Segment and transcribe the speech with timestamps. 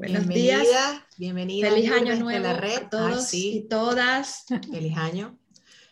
[0.00, 0.66] Buenos días.
[1.18, 1.74] Bienvenidas.
[1.74, 2.84] Feliz año nuevo la red.
[2.84, 4.46] a todos y todas.
[4.72, 5.38] Feliz año.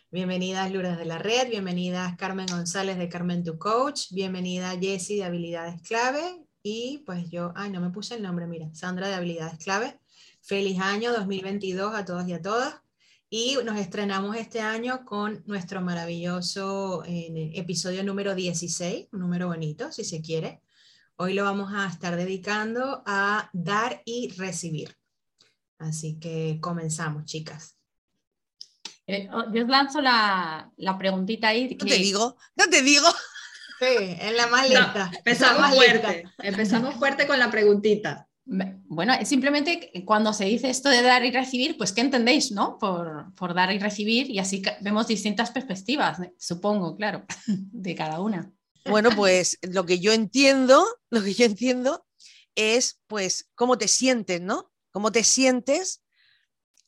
[0.09, 5.25] Bienvenidas Lourdes de la Red, bienvenidas Carmen González de Carmen to Coach, bienvenida Jessie de
[5.25, 9.63] Habilidades Clave y pues yo, ay no me puse el nombre, mira, Sandra de Habilidades
[9.63, 9.99] Clave.
[10.41, 12.77] Feliz año 2022 a todos y a todas.
[13.29, 19.91] Y nos estrenamos este año con nuestro maravilloso eh, episodio número 16, un número bonito
[19.91, 20.63] si se quiere,
[21.21, 24.95] Hoy lo vamos a estar dedicando a dar y recibir.
[25.77, 27.77] Así que comenzamos, chicas.
[29.05, 31.75] Eh, oh, yo os lanzo la, preguntita ahí.
[31.77, 33.07] No te digo, no te digo.
[33.79, 35.11] Sí, en la más lenta.
[35.13, 38.29] empezamos fuerte, empezamos fuerte con la preguntita.
[38.45, 42.77] Bueno, simplemente cuando se dice esto de dar y recibir, pues ¿qué entendéis, no?
[42.77, 48.53] Por, por dar y recibir y así vemos distintas perspectivas, supongo, claro, de cada una.
[48.85, 52.05] Bueno, pues lo que yo entiendo, lo que yo entiendo
[52.55, 54.71] es pues cómo te sientes, ¿no?
[54.91, 56.03] Cómo te sientes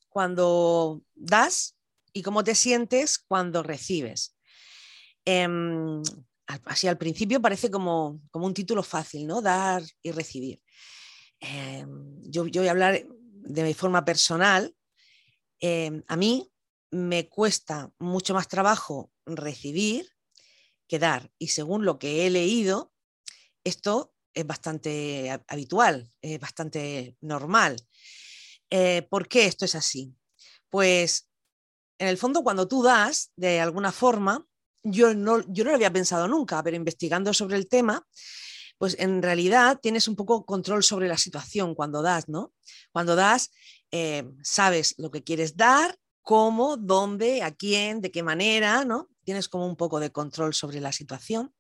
[0.10, 1.78] cuando das
[2.14, 4.36] y cómo te sientes cuando recibes.
[5.26, 6.02] Em,
[6.66, 9.42] así al principio parece como, un título fácil, ¿no?
[9.42, 10.62] Dar y recibir.
[11.40, 14.76] Em, yo, voy a hablar de mi forma personal.
[15.60, 16.52] Em, a mí
[16.92, 20.11] me cuesta mucho más trabajo recibir
[21.00, 21.32] dar.
[21.38, 22.92] Y según lo que he leído,
[23.64, 27.78] esto es bastante habitual, es bastante normal.
[28.70, 30.16] Eh, ¿Por qué esto es así?
[30.70, 31.30] Pues
[32.00, 34.46] en el fondo cuando tú das, de alguna forma,
[34.84, 38.08] yo no, yo no lo había pensado nunca, pero investigando sobre el tema,
[38.80, 42.52] pues en realidad tienes un poco control sobre la situación cuando das, ¿no?
[42.92, 43.52] Cuando das,
[43.92, 49.11] eh, sabes lo que quieres dar, cómo, dónde, a quién, de qué manera, ¿no?
[49.24, 51.54] Tienes como un poco de control sobre la situación.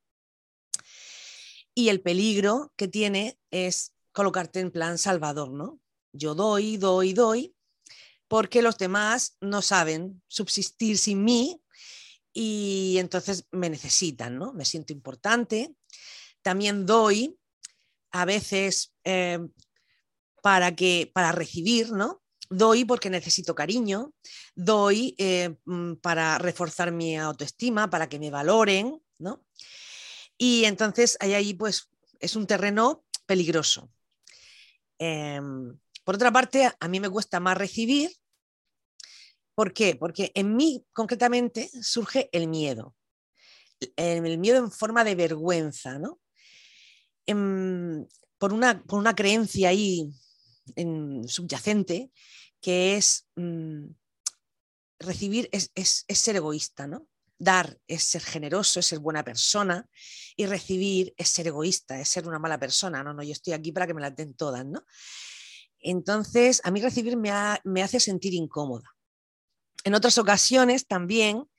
[1.74, 5.80] Y el peligro que tiene es colocarte en plan salvador, ¿no?
[6.14, 7.56] Yo doy, doy, doy,
[8.28, 11.62] porque los demás no saben subsistir sin mí
[12.34, 14.54] y entonces me necesitan, ¿no?
[14.54, 15.76] Me siento importante.
[16.42, 17.38] También doy
[18.12, 19.40] a veces eh,
[20.42, 22.21] para, que, para recibir, ¿no?
[22.52, 24.14] Doy porque necesito cariño,
[24.56, 29.46] doy eh, mm, para reforzar mi autoestima, para que me valoren, ¿no?
[30.38, 31.90] Y entonces ahí, pues
[32.20, 33.90] es un terreno peligroso.
[35.00, 38.12] Em, por otra parte, a mí me cuesta más recibir.
[39.56, 39.96] ¿Por qué?
[39.96, 42.96] Porque en mí concretamente surge el miedo.
[43.96, 46.20] El, miedo en forma de vergüenza, ¿no?
[47.26, 48.06] Em,
[48.38, 50.12] por, una, por una creencia ahí
[50.76, 52.12] en, subyacente
[52.62, 53.88] que es mm,
[55.00, 57.08] recibir es, ser egoísta, ¿no?
[57.38, 59.90] Dar es ser generoso, es ser buena persona
[60.36, 63.72] y recibir es ser egoísta, es ser una mala persona, no, no, yo estoy aquí
[63.72, 64.86] para que me las den todas, ¿no?
[65.80, 68.96] Entonces, a mí recibir me, hace sentir incómoda.
[69.84, 71.50] En otras ocasiones también,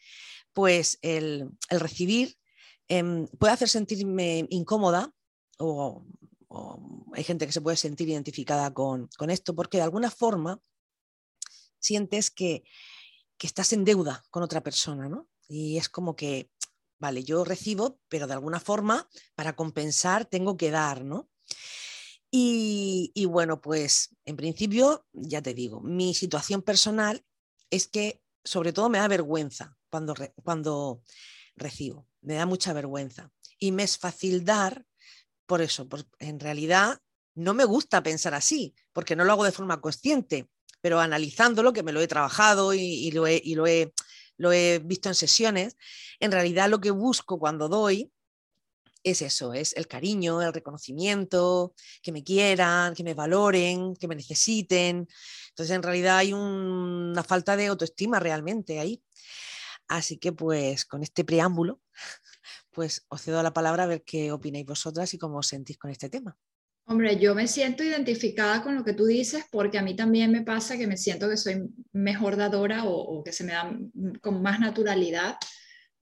[0.53, 2.37] pues el, recibir
[2.87, 5.13] em, puede hacer sentirme incómoda
[5.59, 6.07] o,
[7.15, 10.61] hay gente que se puede sentir identificada con, con, esto porque de alguna forma
[11.83, 12.65] sientes que,
[13.43, 15.29] estás en deuda con otra persona, ¿no?
[15.49, 16.53] Y es como que,
[17.01, 21.29] vale, yo recibo, pero de alguna forma, para compensar, tengo que dar, ¿no?
[22.31, 27.27] Y, bueno, pues en principio, ya te digo, mi situación personal
[27.69, 30.15] es que sobre todo me da vergüenza cuando,
[30.45, 31.03] cuando
[31.57, 33.33] recibo, me da mucha vergüenza.
[33.59, 34.87] Y me es fácil dar
[35.53, 35.87] por eso,
[36.19, 36.99] en realidad
[37.35, 40.49] no me gusta pensar así, porque no lo hago de forma consciente,
[40.81, 43.93] pero analizándolo, que me lo he trabajado y, lo, he, lo, he,
[44.39, 45.77] lo he visto en sesiones,
[46.21, 48.11] en realidad lo que busco cuando doy
[49.03, 54.15] es eso, es el cariño, el reconocimiento, que me quieran, que me valoren, que me
[54.15, 55.07] necesiten.
[55.51, 59.03] Entonces, en realidad hay una falta de autoestima realmente ahí.
[59.93, 61.83] Así que, pues, con este preámbulo,
[62.71, 65.91] pues os cedo la palabra a ver qué opináis vosotras y cómo os sentís con
[65.91, 66.35] este tema.
[66.87, 70.41] Hombre, yo me siento identificada con lo que tú dices porque a mí también me
[70.41, 73.71] pasa que me siento que soy mejor dadora o, que se me da
[74.23, 75.37] con más naturalidad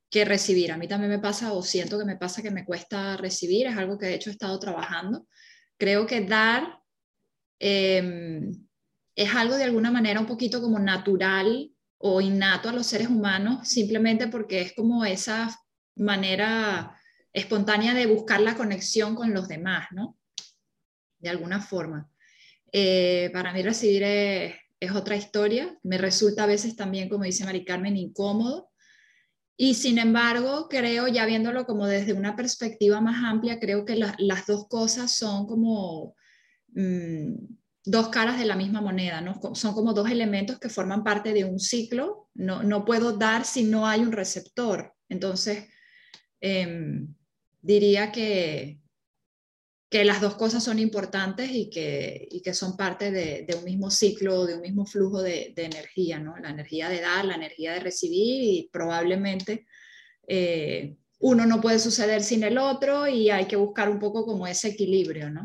[0.08, 0.70] que recibir.
[0.70, 3.76] A mí también me pasa o siento que me pasa que me cuesta recibir, es
[3.76, 5.26] algo que de hecho he estado trabajando.
[5.76, 6.78] Creo que dar
[7.58, 8.52] em,
[9.16, 11.72] es algo de alguna manera un poquito como natural
[12.02, 15.54] o innato a los seres humanos, simplemente porque es como esa
[15.96, 16.98] manera
[17.32, 20.18] espontánea de buscar la conexión con los demás, ¿no?
[21.18, 22.10] De alguna forma.
[22.72, 24.54] Eh, para mí recibir es,
[24.94, 28.70] otra historia, me resulta a veces también, como dice Mari Carmen, incómodo.
[29.58, 34.46] Y sin embargo, creo, ya viéndolo como desde una perspectiva más amplia, creo que las
[34.46, 36.14] dos cosas son como
[36.68, 39.40] mm, dos caras de la misma moneda, ¿no?
[39.54, 42.28] son como dos elementos que forman parte de un ciclo.
[42.34, 44.94] No, no puedo dar si no hay un receptor.
[45.08, 45.68] Entonces,
[46.40, 47.14] em,
[47.60, 48.80] diría que,
[49.90, 53.90] que las dos cosas son importantes y que, y que son parte de, un mismo
[53.90, 56.36] ciclo, de un mismo flujo de, de, energía, ¿no?
[56.38, 59.66] La energía de dar, la energía de recibir y probablemente
[60.28, 64.46] eh, uno no puede suceder sin el otro y hay que buscar un poco como
[64.46, 65.44] ese equilibrio, ¿no?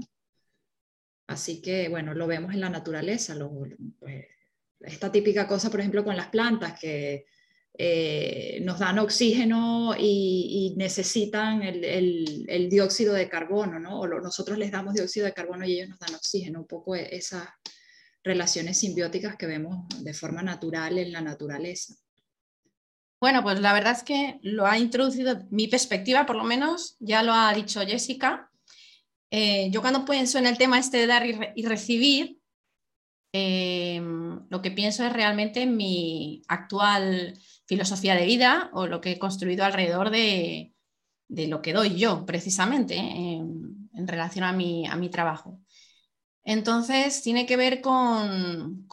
[1.27, 3.51] Así que, bueno, lo vemos en la naturaleza, lo,
[3.99, 4.25] pues,
[4.79, 7.25] esta típica cosa, por ejemplo, con las plantas, que
[7.77, 13.99] eh, nos dan oxígeno y, necesitan el, dióxido de carbono, ¿no?
[13.99, 17.15] O nosotros les damos dióxido de carbono y ellos nos dan oxígeno, un poco e,
[17.15, 17.47] esas
[18.23, 21.95] relaciones simbióticas que vemos de forma natural en la naturaleza.
[23.19, 27.23] Bueno, pues la verdad es que lo ha introducido, mi perspectiva por lo menos, ya
[27.23, 28.51] lo ha dicho Jessica.
[29.31, 32.39] Eh, yo cuando pienso en el tema este de dar y, recibir,
[33.33, 34.01] eh,
[34.49, 39.19] lo que pienso es realmente en mi actual filosofía de vida o lo que he
[39.19, 40.73] construido alrededor de,
[41.27, 45.59] lo que doy yo, precisamente, en, relación a mi, trabajo.
[46.43, 48.85] Entonces, tiene que ver con,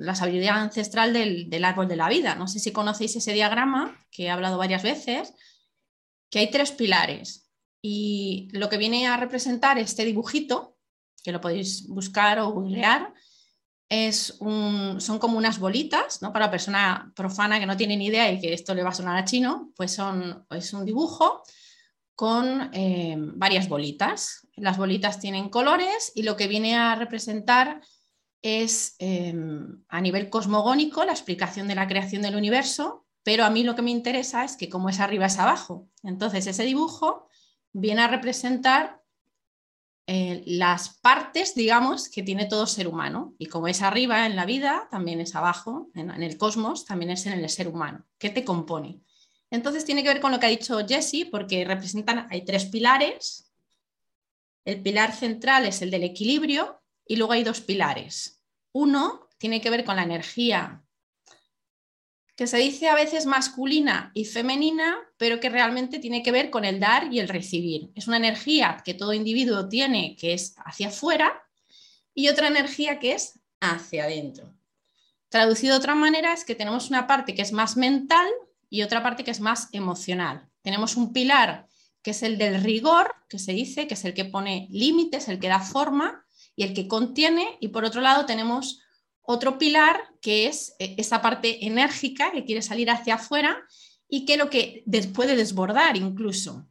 [0.00, 2.34] la sabiduría ancestral del, árbol de la vida.
[2.34, 5.32] No sé si conocéis ese diagrama, que he hablado varias veces,
[6.30, 7.50] que hay tres pilares.
[7.82, 10.78] Y lo que viene a representar este dibujito,
[11.22, 13.12] que lo podéis buscar o googlear,
[14.18, 16.32] son como unas bolitas, ¿no?
[16.32, 18.94] Para la persona profana que no tiene ni idea y que esto le va a
[18.94, 21.42] sonar a chino, pues son, es un dibujo
[22.14, 24.48] con eh, varias bolitas.
[24.56, 27.82] Las bolitas tienen colores y lo que viene a representar
[28.40, 33.62] es em, a nivel cosmogónico la explicación de la creación del universo, pero a mí
[33.62, 35.88] lo que me interesa es que como es arriba es abajo.
[36.02, 37.28] Entonces ese dibujo
[37.72, 39.02] viene a representar
[40.06, 43.34] eh, las partes, digamos, que tiene todo ser humano.
[43.38, 47.24] Y como es arriba en la vida, también es abajo, en, el cosmos, también es
[47.26, 48.04] en el ser humano.
[48.18, 49.00] ¿Qué te compone?
[49.50, 53.52] Entonces tiene que ver con lo que ha dicho Jesse, porque representan, hay tres pilares.
[54.64, 58.42] El pilar central es el del equilibrio y luego hay dos pilares.
[58.72, 60.82] Uno tiene que ver con la energía
[62.36, 66.64] que se dice a veces masculina y femenina, pero que realmente tiene que ver con
[66.64, 67.90] el dar y el recibir.
[67.94, 71.42] Es una energía que todo individuo tiene que es hacia afuera
[72.14, 74.54] y otra energía que es hacia adentro.
[75.28, 78.26] Traducido de otra manera es que tenemos una parte que es más mental
[78.68, 80.48] y otra parte que es más emocional.
[80.62, 81.66] Tenemos un pilar
[82.02, 85.38] que es el del rigor, que se dice, que es el que pone límites, el
[85.38, 86.24] que da forma
[86.56, 88.80] y el que contiene, y por otro lado tenemos
[89.32, 93.58] otro pilar que es eh, esa parte enérgica que quiere salir hacia afuera
[94.08, 94.84] y que lo que
[95.14, 96.68] puede desbordar incluso.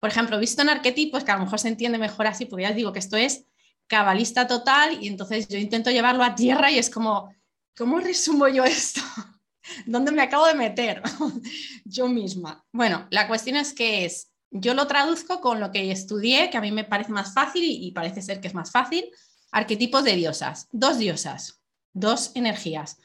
[0.00, 2.72] Por ejemplo, visto en arquetipos, que a lo mejor se entiende mejor así, porque ya
[2.72, 3.44] digo que esto es
[3.86, 7.34] cabalista total y entonces yo intento llevarlo a tierra y es como,
[7.76, 9.00] ¿cómo resumo yo esto?
[9.86, 11.02] ¿Dónde me acabo de meter?
[11.84, 12.64] yo misma.
[12.70, 16.60] Bueno, la cuestión es que es, yo lo traduzco con lo que estudié, que a
[16.60, 19.10] mí me parece más fácil y parece ser que es más fácil,
[19.50, 21.57] arquetipos de diosas, dos diosas
[22.00, 22.98] dos energías.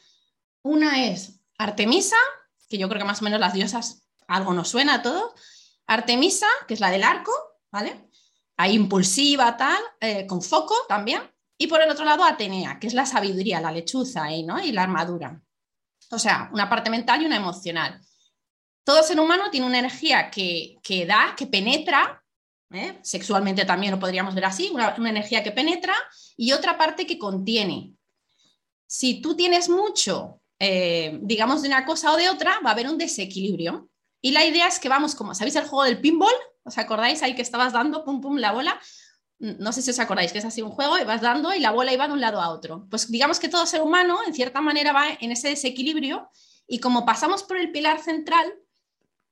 [0.62, 2.16] Una es Artemisa,
[2.68, 5.32] que yo creo que más o menos las diosas algo nos suena a todos.
[5.86, 7.32] Artemisa, que es la del arco,
[7.70, 8.08] ¿vale?
[8.56, 11.22] Ahí impulsiva, tal, eh, con foco también.
[11.58, 14.58] Y por el otro lado, Atenea, que es la sabiduría, la lechuza ahí, ¿no?
[14.62, 15.40] Y la armadura.
[16.10, 18.00] O sea, una parte mental y una emocional.
[18.84, 22.22] Todo ser humano tiene una energía que, da, que penetra,
[22.70, 22.98] ¿eh?
[23.02, 25.94] sexualmente también lo podríamos ver así, una energía que penetra
[26.36, 27.93] y otra parte que contiene,
[28.86, 32.88] si tú tienes mucho, eh, digamos, de una cosa o de otra, va a haber
[32.88, 33.88] un desequilibrio.
[34.20, 36.34] Y la idea es que vamos, como, ¿sabéis el juego del pinball?
[36.64, 38.80] ¿Os acordáis ahí que estabas dando, pum, pum, la bola?
[39.38, 41.72] No sé si os acordáis que es así un juego y vas dando y la
[41.72, 42.86] bola iba de un lado a otro.
[42.88, 46.30] Pues digamos que todo ser humano, en cierta manera, va en ese desequilibrio
[46.66, 48.54] y como pasamos por el pilar central,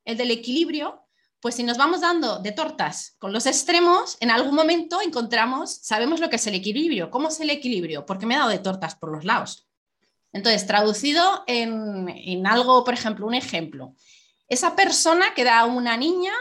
[0.05, 1.02] el del equilibrio,
[1.43, 6.21] pues si nos vamos dando de tortas con los extremos, en algún momento encontramos, sabemos
[6.21, 7.11] lo que es el equilibrio.
[7.11, 8.07] ¿Cómo es el equilibrio?
[8.07, 9.69] Porque me he dado de tortas por los lados.
[10.33, 13.97] Entonces, traducido en, algo, por ejemplo, un ejemplo.
[14.49, 16.33] Esa persona que da a una niña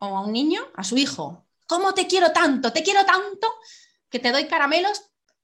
[0.00, 2.74] o a un niño, a su hijo, ¿cómo te quiero tanto?
[2.74, 3.48] Te quiero tanto
[4.10, 5.00] que te doy caramelos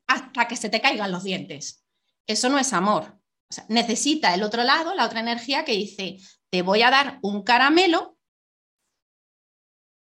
[0.07, 1.83] hasta que se te caigan los dientes.
[2.27, 3.19] Eso no es amor.
[3.69, 6.19] necesita el otro lado, la otra energía que dice,
[6.51, 8.12] te voy a dar un caramelo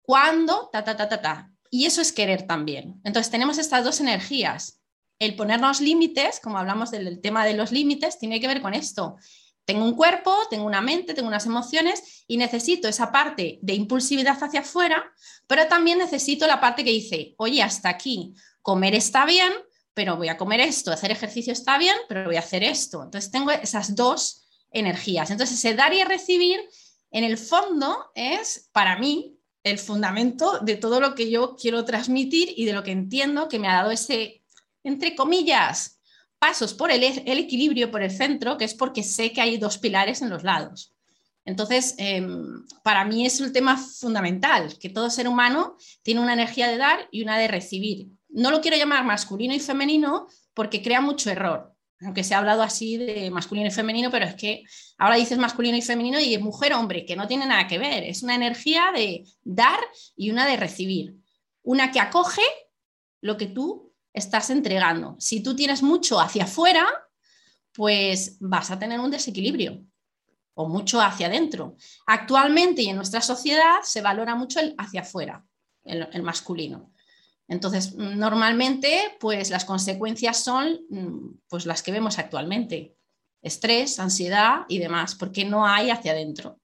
[0.04, 1.50] cuando, ta, ta, ta, ta, ta.
[1.70, 3.00] Y eso es querer también.
[3.04, 4.80] Entonces tenemos estas dos energías.
[5.18, 9.16] El ponernos límites, como hablamos del tema de los límites, tiene que ver con esto.
[9.64, 14.36] Tengo un cuerpo, tengo una mente, tengo unas emociones y necesito esa parte de impulsividad
[14.42, 15.10] hacia afuera,
[15.46, 19.52] pero también necesito la parte que dice, oye, hasta aquí, comer está bien,
[19.94, 23.02] pero voy a comer esto, hacer ejercicio está bien, pero voy a hacer esto.
[23.02, 25.30] Entonces tengo esas dos energías.
[25.30, 26.60] Entonces ese dar y recibir,
[27.10, 32.52] en el fondo, es para mí el fundamento de todo lo que yo quiero transmitir
[32.54, 34.44] y de lo que entiendo que me ha dado ese,
[34.84, 35.98] entre comillas,
[36.38, 40.20] pasos por el, equilibrio, por el centro, que es porque sé que hay dos pilares
[40.20, 40.94] en los lados.
[41.46, 46.68] Entonces, em, para mí es un tema fundamental, que todo ser humano tiene una energía
[46.68, 48.08] de dar y una de recibir.
[48.28, 52.62] No lo quiero llamar masculino y femenino porque crea mucho error, aunque se ha hablado
[52.62, 54.64] así de masculino y femenino, pero es que
[54.98, 58.04] ahora dices masculino y femenino y mujer-hombre, que no tiene nada que ver.
[58.04, 59.78] Es una energía de dar
[60.16, 61.16] y una de recibir.
[61.62, 62.42] Una que acoge
[63.20, 65.16] lo que tú estás entregando.
[65.18, 66.86] Si tú tienes mucho hacia afuera,
[67.72, 69.84] pues vas a tener un desequilibrio
[70.54, 71.76] o mucho hacia adentro.
[72.06, 75.44] Actualmente y en nuestra sociedad se valora mucho el hacia afuera,
[75.82, 76.92] el, masculino.
[77.48, 82.96] Entonces, normalmente, pues las consecuencias son mm, pues las que vemos actualmente.
[83.42, 86.58] Estrés, ansiedad y demás, porque no hay hacia adentro.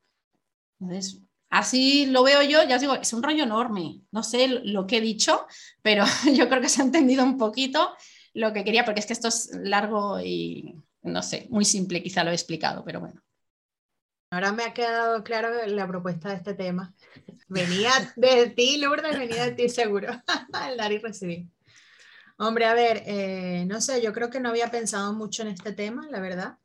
[0.80, 1.20] Entonces,
[1.50, 4.02] Así lo veo yo, ya os digo, es un rollo enorme.
[4.12, 5.46] No sé lo que he dicho,
[5.82, 7.90] pero yo creo que se ha entendido un poquito
[8.32, 12.22] lo que quería, porque es que esto es largo y, no sé, muy simple quizá
[12.22, 13.20] lo he explicado, pero bueno.
[14.32, 16.94] Ahora me ha quedado claro la propuesta de este tema.
[17.48, 20.08] Venía de ti, Lourdes, venía de ti seguro,
[20.52, 21.48] al dar y recibir.
[22.38, 25.72] Hombre, a ver, eh, no sé, yo creo que no había pensado mucho en este
[25.72, 26.58] tema, la verdad.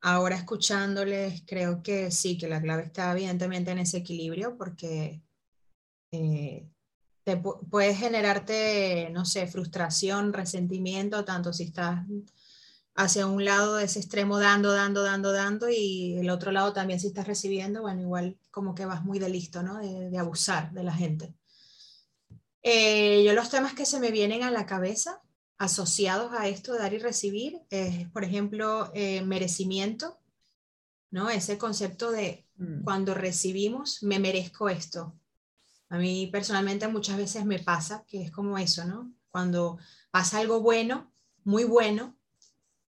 [0.00, 5.20] Ahora escuchándoles, creo que sí, que la clave está evidentemente en ese equilibrio, porque
[6.12, 6.68] eh,
[7.24, 12.06] te puedes generarte, no sé, frustración, resentimiento, tanto si estás
[12.94, 17.00] hacia un lado de ese extremo dando, dando, dando, dando, y el otro lado también
[17.00, 19.78] si estás recibiendo, bueno, igual como que vas muy de listo, ¿no?
[19.78, 21.34] De, abusar de la gente.
[22.62, 25.22] Eh, yo los temas que se me vienen a la cabeza
[25.56, 27.60] asociados a esto de dar y recibir,
[28.12, 30.18] por ejemplo, eh, merecimiento,
[31.10, 31.28] ¿no?
[31.28, 32.82] Ese concepto de mm.
[32.82, 35.14] cuando recibimos, me merezco esto.
[35.90, 39.12] A mí personalmente muchas veces me pasa que es como eso, ¿no?
[39.28, 39.78] Cuando
[40.10, 41.12] pasa algo bueno,
[41.44, 42.16] muy bueno,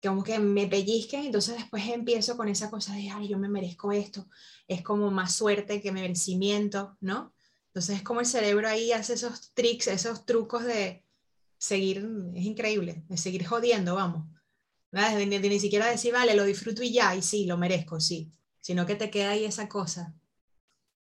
[0.04, 3.92] como que me pellizquen, entonces después empiezo con esa cosa de, ay, yo me merezco
[3.92, 4.28] esto,
[4.68, 7.34] es como más suerte que merecimiento, ¿no?
[7.68, 11.04] Entonces es como el cerebro ahí hace esos tricks, esos trucos de,
[11.64, 12.06] seguir,
[12.36, 14.28] es increíble, de seguir jodiendo, vamos.
[14.92, 18.86] De, ni siquiera decir, vale, lo disfruto y ya, y sí, lo merezco, sí, sino
[18.86, 20.14] que te queda ahí esa cosa.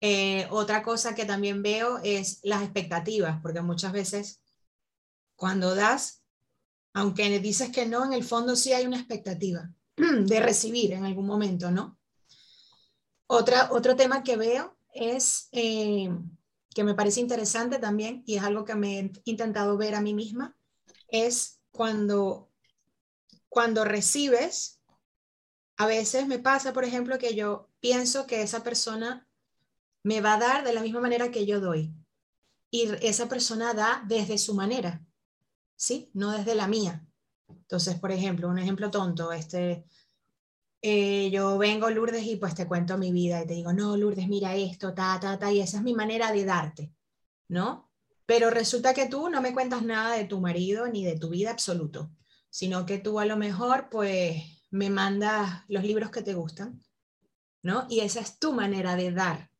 [0.02, 4.42] Eh, otra cosa que también veo es las expectativas, porque muchas veces
[5.34, 6.22] cuando das,
[6.94, 11.26] aunque dices que no, en el fondo sí hay una expectativa de recibir en algún
[11.26, 11.98] momento, ¿no?
[13.26, 16.08] Otra, otro tema que veo es eh,
[16.72, 20.14] que me parece interesante también y es algo que me he intentado ver a mí
[20.14, 20.56] misma,
[21.08, 22.50] es cuando,
[23.48, 24.80] cuando recibes,
[25.76, 29.26] a veces me pasa, por ejemplo, que yo pienso que esa persona
[30.04, 31.92] me va a dar de la misma manera que yo doy.
[32.70, 35.04] Y esa persona da desde su manera,
[35.76, 36.10] ¿sí?
[36.14, 37.06] No desde la mía.
[37.48, 39.86] Entonces, por ejemplo, un ejemplo tonto, este,
[40.82, 44.28] eh, yo vengo, Lourdes, y pues te cuento mi vida y te digo, no, Lourdes,
[44.28, 46.92] mira esto, ta, ta, ta, y esa es mi manera de darte,
[47.48, 47.90] ¿no?
[48.26, 51.50] Pero resulta que tú no me cuentas nada de tu marido ni de tu vida
[51.50, 52.10] absoluto,
[52.50, 56.82] sino que tú a lo mejor, pues, me mandas los libros que te gustan,
[57.62, 57.86] ¿no?
[57.88, 59.50] Y esa es tu manera de dar.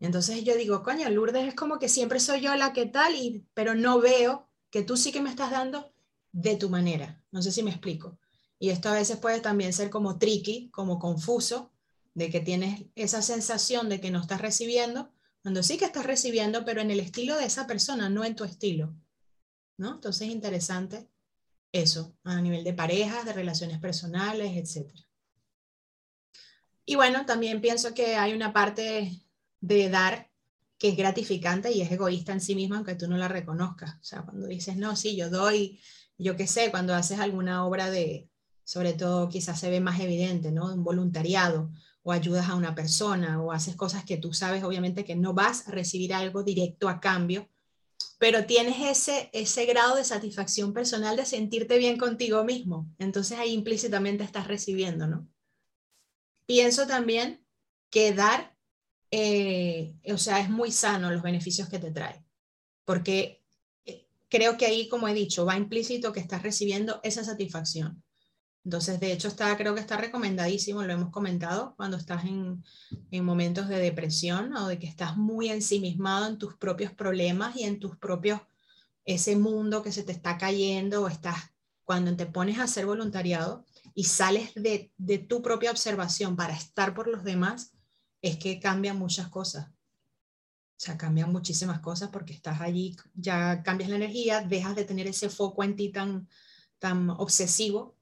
[0.00, 3.46] Entonces yo digo, coño, Lourdes es como que siempre soy yo la que tal, y,
[3.54, 5.94] pero no veo que tú sí que me estás dando
[6.32, 7.22] de tu manera.
[7.30, 8.18] No sé si me explico.
[8.58, 11.70] Y esto a veces puede también ser como tricky, como confuso,
[12.12, 15.12] de que tienes esa sensación de que no estás recibiendo,
[15.42, 18.42] cuando sí que estás recibiendo, pero en el estilo de esa persona, no en tu
[18.42, 18.96] estilo.
[19.76, 19.94] ¿no?
[19.94, 21.08] Entonces es interesante
[21.70, 24.92] eso, a nivel de parejas, de relaciones personales, etc.
[26.84, 29.22] Y bueno, también pienso que hay una parte
[29.60, 30.32] de dar
[30.88, 33.94] es gratificante y es egoísta en sí misma, aunque tú no la reconozcas.
[33.94, 35.80] O sea, cuando dices, no, sí, yo doy,
[36.18, 38.28] yo qué sé, cuando haces alguna obra de,
[38.64, 40.72] sobre todo quizás se ve más evidente, ¿no?
[40.72, 41.70] Un voluntariado
[42.02, 45.68] o ayudas a una persona o haces cosas que tú sabes obviamente que no vas
[45.68, 47.48] a recibir algo directo a cambio,
[48.18, 52.88] pero tienes ese, ese grado de satisfacción personal de sentirte bien contigo mismo.
[52.98, 55.28] Entonces ahí implícitamente estás recibiendo, ¿no?
[56.46, 57.44] Pienso también
[57.90, 58.53] que dar,
[59.16, 62.24] eh, o sea, es muy sano los beneficios que te trae,
[62.84, 63.44] porque
[63.84, 68.02] eh, creo que ahí, como he dicho, va implícito que estás recibiendo esa satisfacción.
[68.64, 72.64] Entonces, de hecho, está, creo que está recomendadísimo, lo hemos comentado, cuando estás en,
[73.12, 77.62] en, momentos de depresión o de que estás muy ensimismado en tus propios problemas y
[77.62, 78.40] en tus propios,
[79.04, 81.52] ese mundo que se te está cayendo o estás,
[81.84, 86.94] cuando te pones a hacer voluntariado y sales de, de tu propia observación para estar
[86.94, 87.74] por los demás,
[88.24, 89.68] es que cambian muchas cosas.
[89.68, 95.06] O sea, cambian muchísimas cosas porque estás allí, ya cambias la energía, dejas de tener
[95.06, 96.26] ese foco en ti tan,
[96.78, 97.96] tan obsesivo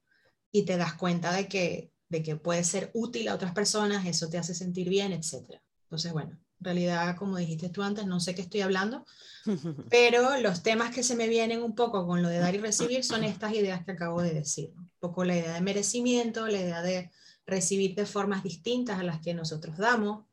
[0.49, 4.29] y te das cuenta de que, de que puede ser útil a otras personas, eso
[4.29, 5.59] te hace sentir bien, etc.
[5.83, 9.05] Entonces, bueno, en realidad, como dijiste tú antes, no sé qué estoy hablando,
[9.89, 13.03] pero los temas que se me vienen un poco con lo de dar y recibir
[13.03, 14.71] son estas ideas que acabo de decir.
[14.77, 17.11] Un poco la idea de merecimiento, la idea de
[17.45, 20.25] recibir de formas distintas a las que nosotros damos.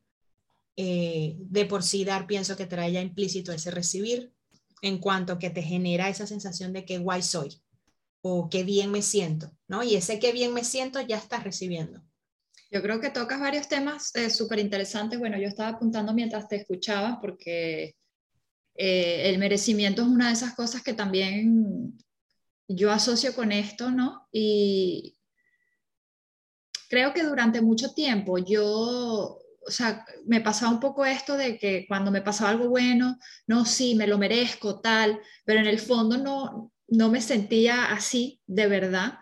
[0.75, 4.33] Eh, de por sí dar, pienso que trae ya implícito ese recibir,
[4.81, 7.61] en cuanto que te genera esa sensación de que guay soy,
[8.21, 9.83] o qué bien me siento, ¿no?
[9.83, 12.01] Y ese qué bien me siento ya estás recibiendo.
[12.71, 15.19] Yo creo que tocas varios temas eh, súper interesantes.
[15.19, 17.95] Bueno, yo estaba apuntando mientras te escuchaba porque
[18.75, 21.97] eh, el merecimiento es una de esas cosas que también
[22.69, 24.27] yo asocio con esto, ¿no?
[24.31, 25.17] Y
[26.91, 31.85] creo que durante mucho tiempo yo, o sea, me pasaba un poco esto de que
[31.87, 33.17] cuando me pasaba algo bueno,
[33.47, 38.41] no, sí, me lo merezco, tal, pero en el fondo no, no me sentía así
[38.45, 39.19] de verdad.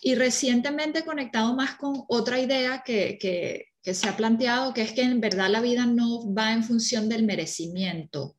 [0.00, 4.92] Y recientemente he conectado más con otra idea que, que, se ha planteado, que es
[4.92, 8.36] que en verdad la vida no va en función del merecimiento,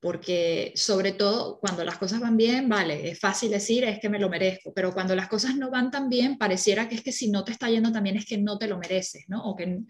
[0.00, 4.18] porque sobre todo cuando las cosas van bien, vale, es fácil decir es que me
[4.18, 7.30] lo merezco, pero cuando las cosas no van tan bien, pareciera que es que si
[7.30, 9.44] no te está yendo también es que no te lo mereces, ¿no?
[9.44, 9.80] O que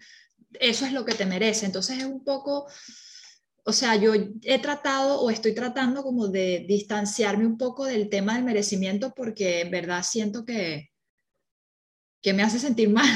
[0.59, 1.67] eso es lo que te merece.
[1.67, 2.67] Entonces es un poco
[3.69, 8.33] o sea, yo he tratado o estoy tratando como de distanciarme un poco del tema
[8.33, 10.89] del merecimiento porque en verdad siento que,
[12.19, 13.07] que me hace sentir mal,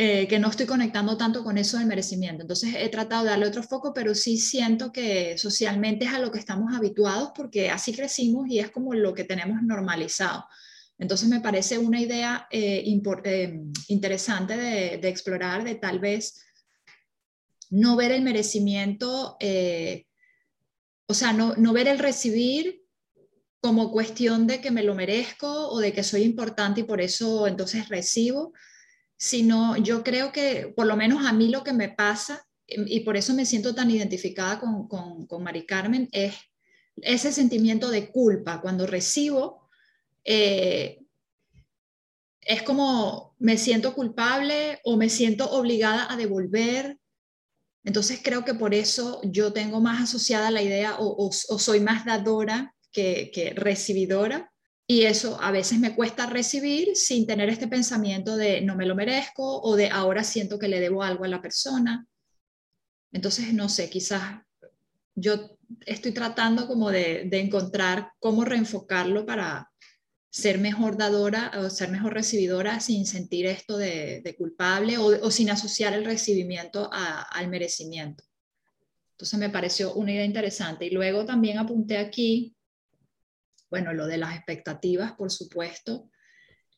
[0.00, 2.42] eh, que no estoy conectando tanto con eso del merecimiento.
[2.42, 6.30] Entonces he tratado de darle otro foco, pero sí siento que socialmente es a lo
[6.30, 10.44] que estamos habituados porque así crecimos y es como lo que tenemos normalizado.
[10.98, 12.84] Entonces me parece una idea eh,
[13.24, 16.44] eh, interesante de, de explorar, de tal vez
[17.70, 20.06] no ver el merecimiento, eh,
[21.08, 22.84] o sea, no, no ver el recibir
[23.60, 27.48] como cuestión de que me lo merezco o de que soy importante y por eso
[27.48, 28.52] entonces recibo,
[29.18, 33.00] sino yo creo que por lo menos a mí lo que me pasa, em, y
[33.00, 36.34] por eso me siento tan identificada con, con, Mari Carmen, es
[36.96, 38.62] ese sentimiento de culpa.
[38.62, 39.68] Cuando recibo,
[40.24, 41.02] eh,
[42.40, 46.98] es como me siento culpable o me siento obligada a devolver
[47.88, 52.74] entonces creo que por eso yo tengo más asociada la idea o, soy más dadora
[52.92, 54.52] que, recibidora.
[54.88, 58.96] Y eso a veces me cuesta recibir sin tener este pensamiento de no me lo
[58.96, 62.06] merezco o de ahora siento que le debo algo a la persona.
[63.12, 64.40] Entonces, no sé, quizás
[65.14, 69.70] yo estoy tratando como de encontrar cómo reenfocarlo para,
[70.30, 75.94] ser mejor dadora o ser mejor recibidora sin sentir esto de, culpable o, sin asociar
[75.94, 78.24] el recibimiento al merecimiento.
[79.12, 80.86] Entonces me pareció una idea interesante.
[80.86, 82.54] Y luego también apunté aquí,
[83.70, 86.10] bueno, lo de las expectativas, por supuesto,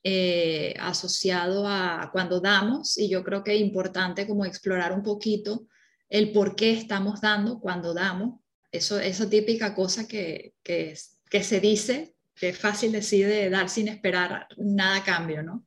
[0.03, 5.67] eh, asociado a cuando damos, y yo creo que es importante como explorar un poquito
[6.09, 8.41] el por qué estamos dando cuando damos.
[8.73, 14.49] Eso, esa típica cosa que, que, se dice que es fácil decir dar sin esperar
[14.57, 15.67] nada a cambio, ¿no?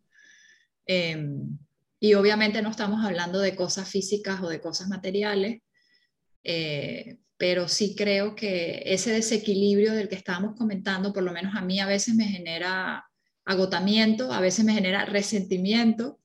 [0.86, 1.58] Em,
[2.00, 5.62] y obviamente no estamos hablando de cosas físicas o de cosas materiales,
[6.44, 11.62] eh, pero sí creo que ese desequilibrio del que estábamos comentando, por lo menos a
[11.62, 13.06] mí a veces me genera
[13.44, 16.22] agotamiento, a veces me genera resentimiento.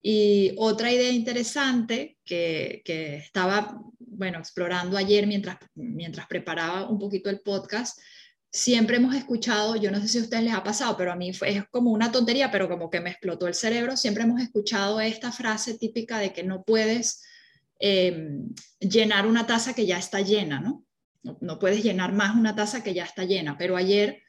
[0.00, 7.28] Y otra idea interesante que, que estaba, bueno, explorando ayer mientras, mientras preparaba un poquito
[7.28, 7.98] el podcast,
[8.50, 11.34] siempre hemos escuchado, yo no sé si a ustedes les ha pasado, pero a mí
[11.34, 15.02] fue, es como una tontería, pero como que me explotó el cerebro, siempre hemos escuchado
[15.02, 17.20] esta frase típica de que no puedes
[17.80, 20.84] em, llenar una taza que ya está llena, ¿no?
[21.40, 21.58] ¿no?
[21.58, 24.22] puedes llenar más una taza que ya está llena, pero ayer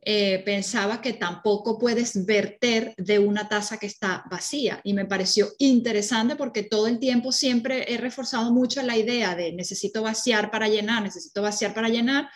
[0.00, 5.48] eh, pensaba que tampoco puedes verter de una taza que está vacía y me pareció
[5.58, 10.68] interesante porque todo el tiempo siempre he reforzado mucho la idea de necesito vaciar para
[10.68, 12.30] llenar, necesito vaciar para llenar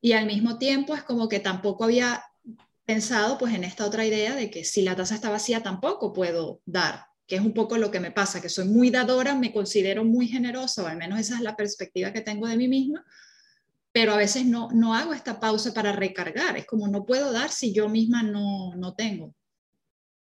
[0.00, 2.24] y al mismo tiempo es como que tampoco había
[2.84, 6.60] pensado pues en esta otra idea de que si la taza está vacía tampoco puedo
[6.66, 10.02] dar, que es un poco lo que me pasa, que soy muy dadora, me considero
[10.02, 13.04] muy generosa, o al menos esa es la perspectiva que tengo de mí misma,
[13.92, 17.50] pero a veces no, no hago esta pausa para recargar, es como no puedo dar
[17.50, 19.34] si yo misma no, no tengo.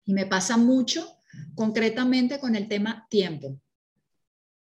[0.05, 1.17] Y me pasa mucho
[1.55, 3.59] concretamente con el tema tiempo.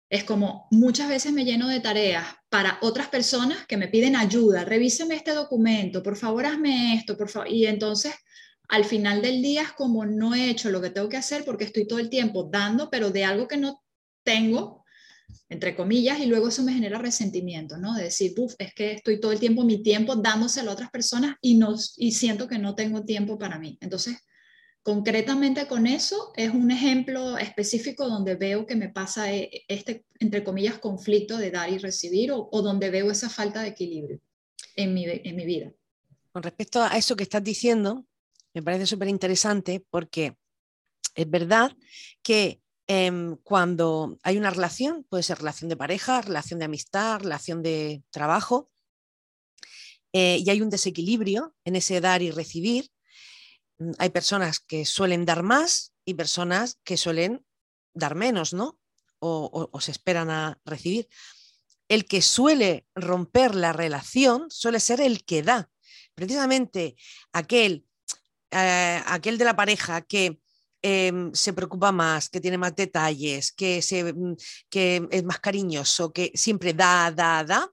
[0.09, 4.63] Es como muchas veces me lleno de tareas para otras personas que me piden ayuda,
[4.63, 7.49] revíseme este documento, por favor hazme esto, por favor.
[7.49, 8.13] Y entonces
[8.69, 11.65] al final del día es como no he hecho lo que tengo que hacer porque
[11.65, 13.83] estoy todo el tiempo dando, pero de algo que no
[14.23, 14.83] tengo,
[15.49, 17.93] entre comillas, y luego eso me genera resentimiento, ¿no?
[17.93, 21.35] De decir, uff, es que estoy todo el tiempo, mi tiempo dándoselo a otras personas
[21.41, 23.77] y, no, y siento que no tengo tiempo para mí.
[23.81, 24.17] Entonces,
[24.81, 30.43] concretamente con eso es un ejemplo específico donde veo que me pasa e, este, entre
[30.43, 34.19] comillas, conflicto de dar y recibir o, o donde veo esa falta de equilibrio
[34.75, 35.71] en mi, en mi vida.
[36.31, 38.05] Con respecto a eso que estás diciendo,
[38.53, 40.37] me parece súper interesante porque
[41.15, 41.75] es verdad
[42.21, 47.63] que em, cuando hay una relación, puede ser relación de pareja, relación de amistad, relación
[47.63, 48.69] de trabajo,
[50.11, 52.91] eh, y hay un desequilibrio en ese dar y recibir,
[53.79, 57.45] mm, hay personas que suelen dar más y personas que suelen
[57.93, 58.79] dar menos, ¿no?
[59.19, 61.07] O, o se esperan a recibir.
[61.87, 65.71] El que suele romper la relación suele ser el que da.
[66.15, 66.95] Precisamente
[67.31, 67.85] aquel
[68.53, 70.39] eh, aquel de la pareja que
[70.81, 74.33] em, se preocupa más, que tiene más detalles, mm,
[74.69, 77.71] que es más cariñoso, que siempre da, da, da.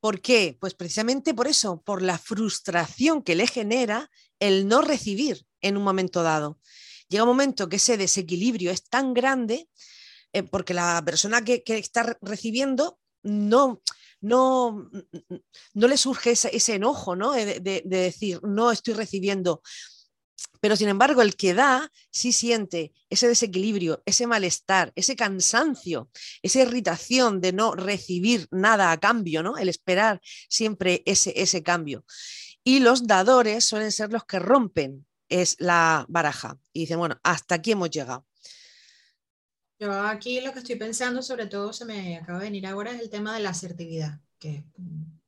[0.00, 0.56] ¿Por qué?
[0.60, 5.82] Pues precisamente por eso, por la frustración que le genera el no recibir en un
[5.82, 6.60] momento dado.
[7.08, 9.68] Llega un momento que ese desequilibrio es tan grande
[10.32, 13.82] eh, porque la persona que, está recibiendo no,
[14.20, 14.90] no,
[15.74, 17.32] no le surge ese, enojo ¿no?
[17.32, 19.62] de, decir, no estoy recibiendo
[20.60, 26.10] pero sin embargo, el que da sí siente ese desequilibrio, ese malestar, ese cansancio,
[26.42, 29.58] esa irritación de no recibir nada a cambio, ¿no?
[29.58, 32.04] El esperar siempre ese, ese cambio.
[32.64, 37.56] Y los dadores suelen ser los que rompen es la baraja y dicen, bueno, hasta
[37.56, 38.26] aquí hemos llegado.
[39.78, 43.00] Yo aquí lo que estoy pensando, sobre todo se me acaba de venir ahora, es
[43.00, 44.64] el tema de la asertividad, que es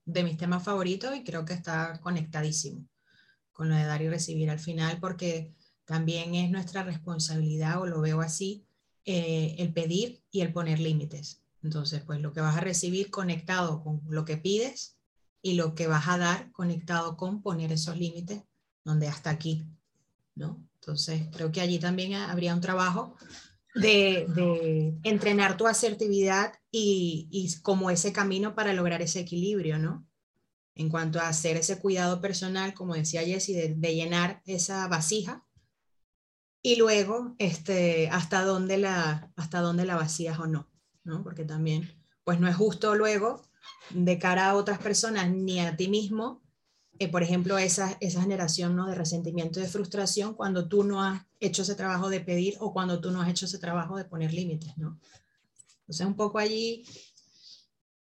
[0.04, 2.88] de mis temas favoritos y creo que está conectadísimo
[3.58, 5.52] con lo de dar y recibir al final, porque
[5.84, 8.64] también es nuestra responsabilidad, o lo veo así,
[9.04, 11.42] eh, el pedir y el poner límites.
[11.64, 14.96] Entonces, pues lo que vas a recibir conectado con lo que pides
[15.42, 18.44] y lo que vas a dar conectado con poner esos límites,
[18.84, 19.66] donde hasta aquí,
[20.36, 20.64] ¿no?
[20.74, 23.16] Entonces, creo que allí también habría un trabajo
[23.74, 30.06] de, entrenar tu asertividad y, y, como ese camino para lograr ese equilibrio, ¿no?
[30.78, 35.44] En cuanto a hacer ese cuidado personal, como decía Jessie, de, llenar esa vasija
[36.62, 40.70] y luego este, hasta, dónde la, hasta dónde la vacías o no,
[41.02, 41.24] ¿no?
[41.24, 41.90] Porque también,
[42.22, 43.42] pues no es justo luego
[43.90, 46.42] de cara a otras personas ni a ti mismo,
[47.00, 48.86] eh, por ejemplo, esa, esa generación ¿no?
[48.86, 52.72] de resentimiento y de frustración cuando tú no has hecho ese trabajo de pedir o
[52.72, 55.00] cuando tú no has hecho ese trabajo de poner límites, ¿no?
[55.80, 56.84] Entonces, un poco allí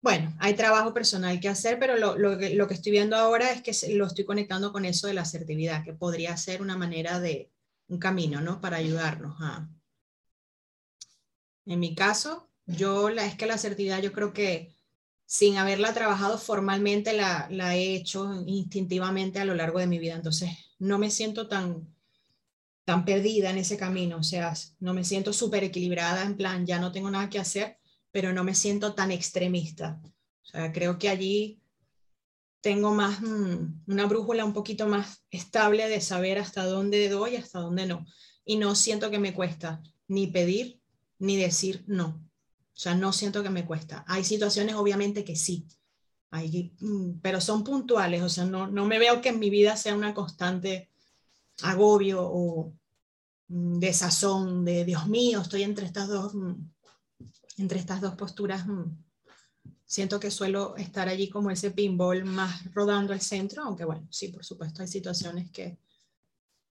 [0.03, 4.07] bueno, hay trabajo personal que hacer, pero lo, que, estoy viendo ahora es que lo
[4.07, 7.53] estoy conectando con eso de la asertividad, que podría ser una manera de,
[7.93, 8.61] un camino, ¿no?
[8.61, 9.69] Para ayudarnos a...
[11.67, 14.75] En mi caso, yo la, es que la asertividad yo creo que
[15.27, 20.51] sin haberla trabajado formalmente la, he hecho instintivamente a lo largo de mi vida, entonces
[20.79, 21.87] no me siento tan,
[22.85, 26.79] tan perdida en ese camino, o sea, no me siento súper equilibrada en plan, ya
[26.79, 27.79] no tengo nada que hacer,
[28.13, 30.01] pero no me siento tan extremista.
[30.43, 31.61] O sea, creo que allí
[32.61, 37.37] tengo más mm, una brújula un poquito más estable de saber hasta dónde doy y
[37.37, 38.07] hasta dónde no.
[38.45, 40.81] Y no siento que me cuesta ni pedir
[41.19, 42.23] ni decir no.
[42.75, 44.05] O sea, no siento que me cuesta.
[44.07, 45.67] Hay situaciones obviamente que sí,
[46.31, 48.23] hay, mm, pero son puntuales.
[48.23, 50.91] O sea, no, no me veo que en mi vida sea una constante
[51.63, 52.75] agobio o
[53.49, 56.35] mm, desazón de Dios mío, estoy entre estas dos
[57.57, 58.85] entre estas dos posturas, mm,
[59.85, 64.29] siento que suelo estar allí como ese pinball más rodando el centro, aunque bueno, sí,
[64.29, 65.79] por supuesto hay situaciones que,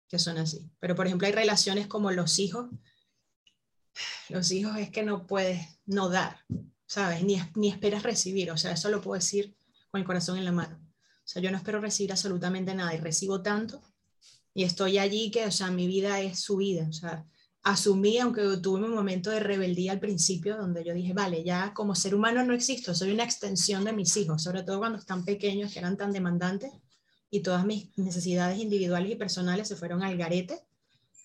[0.08, 0.70] que son así.
[0.80, 2.70] Pero por ejemplo hay relaciones como los hijos.
[4.30, 6.40] Los hijos es que no puedes no dar,
[6.86, 7.24] ¿sabes?
[7.24, 9.56] Ni, ni esperas recibir, o sea, eso lo puedo decir
[9.90, 10.78] con el corazón en la mano.
[10.80, 13.82] O sea, yo no espero recibir absolutamente nada y recibo tanto
[14.58, 16.88] y estoy allí que, o sea, mi vida es su vida.
[16.90, 17.24] O sea,
[17.68, 21.96] asumí, aunque tuve un momento de rebeldía al principio, donde yo dije, vale, ya como
[21.96, 25.74] ser humano no existo, soy una extensión de mis hijos, sobre todo cuando están pequeños,
[25.74, 26.72] que eran tan demandantes,
[27.30, 30.62] y todas mis necesidades individuales y personales se fueron al garete,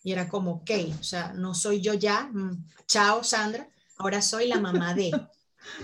[0.02, 4.48] y era como, ok, o sea, no soy yo ya, mm, chao Sandra, ahora soy
[4.48, 5.12] la mamá de,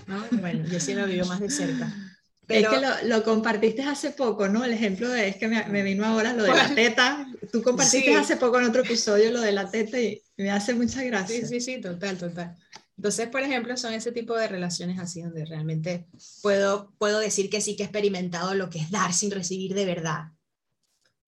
[0.08, 0.24] ¿no?
[0.40, 2.17] Bueno, yo sí lo vivo más de cerca.
[2.48, 4.64] Pero, es que lo, compartiste hace poco, ¿no?
[4.64, 7.30] El ejemplo de, es que me, vino ahora lo de la teta.
[7.52, 11.02] Tú compartiste hace poco en otro episodio lo de la teta y me hace mucha
[11.02, 11.40] gracia.
[11.40, 12.56] Sí, sí, sí, total, total.
[12.96, 16.08] Entonces, por ejemplo, son ese tipo de relaciones así donde realmente
[16.40, 19.84] puedo, puedo decir que sí que he experimentado lo que es dar sin recibir de
[19.84, 20.32] verdad.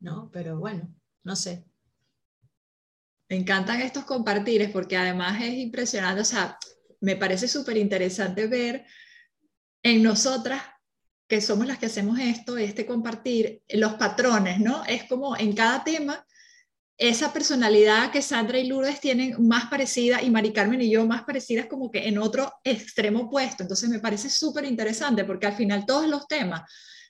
[0.01, 0.31] ¿No?
[0.33, 0.89] Pero bueno,
[1.23, 1.67] no sé.
[3.29, 6.59] Me encantan estos compartires porque además es impresionante, o sea,
[7.01, 8.87] me parece súper interesante ver
[9.83, 10.63] en nosotras
[11.31, 14.85] que somos las que hacemos esto, este compartir los patrones, ¿no?
[14.85, 16.27] Es como en cada tema,
[16.99, 21.23] esa personalidad que Sandra y Lourdes tienen más parecida y Mari Carmen y yo más
[21.23, 23.63] parecidas como que en otro extremo opuesto.
[23.63, 26.63] Entonces me parece súper interesante porque al final todos los temas,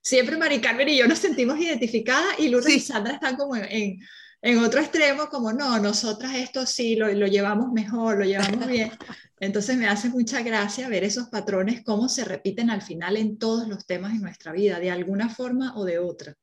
[0.03, 3.65] siempre Mari Carmen y yo nos sentimos identificadas y Lourdes y Sandra están como en,
[3.71, 3.99] en,
[4.65, 8.91] otro extremo, como no, nosotras esto sí lo, lo llevamos mejor, lo llevamos bien.
[9.41, 13.69] Entonces me hace mucha gracia ver esos patrones, cómo se repiten al final en todos
[13.69, 16.35] los temas de nuestra vida, de alguna forma o de otra.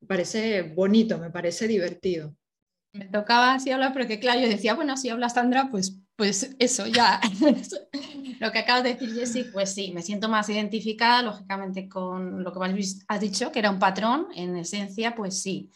[0.00, 2.34] Me parece bonito, me parece divertido.
[2.92, 6.56] Me tocaba así hablar, pero que claro, yo decía, bueno, si habla Sandra, pues, pues
[6.58, 7.20] eso ya.
[8.40, 12.52] lo que acabas de decir, Jessy, pues sí, me siento más identificada, lógicamente, con lo
[12.52, 15.70] que has dicho, que era un patrón, en esencia, pues sí.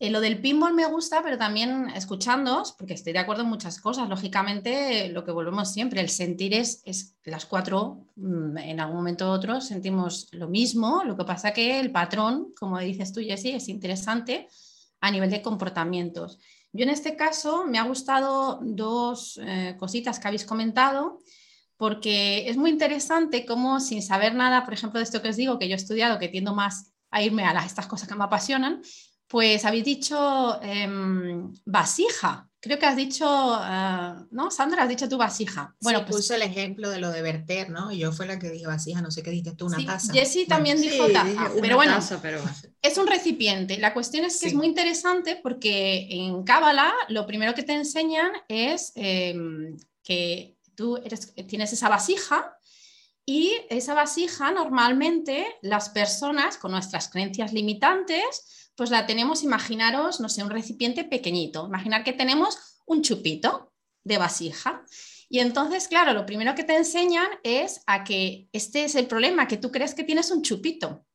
[0.00, 3.80] Eh, lo del pinball me gusta, pero también escuchándoos, porque estoy de acuerdo en muchas
[3.80, 4.08] cosas.
[4.08, 9.26] Lógicamente, lo que volvemos siempre, el sentir es, es las cuatro, mm, en algún momento
[9.26, 11.04] u otro sentimos lo mismo.
[11.04, 14.48] Lo que pasa que el patrón, como dices tú, Jessie, es interesante
[15.00, 16.38] a nivel de comportamientos.
[16.72, 21.20] Yo en este caso me ha gustado dos eh, cositas que habéis comentado,
[21.76, 25.58] porque es muy interesante cómo sin saber nada, por ejemplo, de esto que os digo,
[25.58, 28.24] que yo he estudiado, que tiendo más a irme a las, estas cosas que me
[28.24, 28.82] apasionan,
[29.34, 32.48] pues habéis dicho em, vasija.
[32.60, 33.26] Creo que has dicho,
[33.68, 34.48] eh, ¿no?
[34.52, 35.74] Sandra, has dicho tu vasija.
[35.80, 37.90] Bueno, pues puso el ejemplo de lo de verter, ¿no?
[37.90, 40.12] Y yo fue la que dije vasija, no sé qué dijiste tú, una sí, taza.
[40.12, 41.98] Jessie también dijo taza, pero bueno,
[42.80, 43.76] es un recipiente.
[43.78, 48.30] La cuestión es que es muy interesante porque en Cábala lo primero que te enseñan
[48.46, 52.56] es em, que tú eres, tienes esa vasija
[53.26, 60.28] y esa vasija normalmente las personas con nuestras creencias limitantes pues la tenemos, imaginaros, no
[60.28, 61.66] sé, un recipiente pequeñito.
[61.66, 63.72] Imaginar que tenemos un chupito
[64.04, 64.84] de vasija.
[65.28, 69.48] Y entonces, claro, lo primero que te enseñan es a que este es el problema,
[69.48, 71.06] que tú crees que tienes un chupito.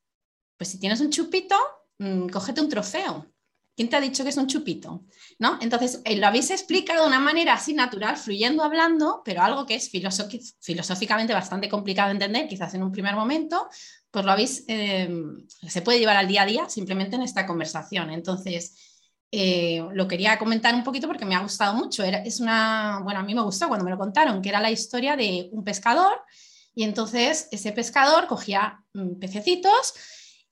[0.58, 1.56] Pues si tienes un chupito,
[2.00, 3.32] mm, cógete un trofeo.
[3.80, 5.06] ¿Quién te ha dicho que es un chupito?
[5.38, 5.58] ¿No?
[5.62, 9.76] Entonces, eh, lo habéis explicado de una manera así natural, fluyendo, hablando, pero algo que
[9.76, 13.70] es filosóficamente bastante complicado de entender, quizás en un primer momento,
[14.12, 18.10] pues lo habéis, em, se puede llevar al día a día simplemente en esta conversación.
[18.10, 18.76] Entonces,
[19.32, 22.04] eh, lo quería comentar un poquito porque me ha gustado mucho.
[22.04, 24.72] Era, es una, bueno, a mí me gustó cuando me lo contaron, que era la
[24.72, 26.22] historia de un pescador
[26.76, 29.94] y entonces ese pescador cogía mm, pececitos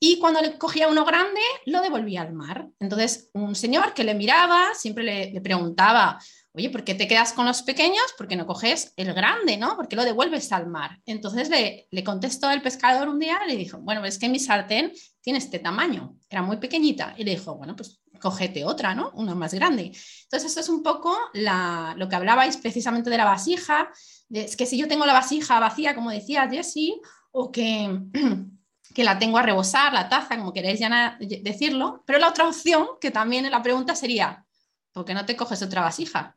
[0.00, 2.68] y cuando le cogía uno grande lo devolvía al mar.
[2.78, 6.18] Entonces, un señor que le miraba siempre le, le preguntaba,
[6.52, 8.04] oye, ¿por qué te quedas con los pequeños?
[8.16, 9.76] ¿Por qué no coges el grande, no?
[9.76, 10.98] ¿Por qué lo devuelves al mar?
[11.06, 14.92] Entonces le, le contestó el pescador un día, le dijo, bueno, es que mi sartén
[15.20, 17.14] tiene este tamaño, era muy pequeñita.
[17.16, 19.10] Y le dijo, bueno, pues cogete otra, ¿no?
[19.14, 19.92] Una más grande.
[20.24, 23.90] Entonces, esto es un poco lo que hablabais precisamente de la vasija.
[24.30, 28.00] es que si yo tengo la vasija vacía, como decía Jessie, o que,
[28.94, 32.86] que la tengo a rebosar, la taza, como queréis ya decirlo, pero la otra opción,
[33.00, 34.44] que también en la pregunta sería,
[34.92, 36.36] ¿por qué no te coges otra vasija?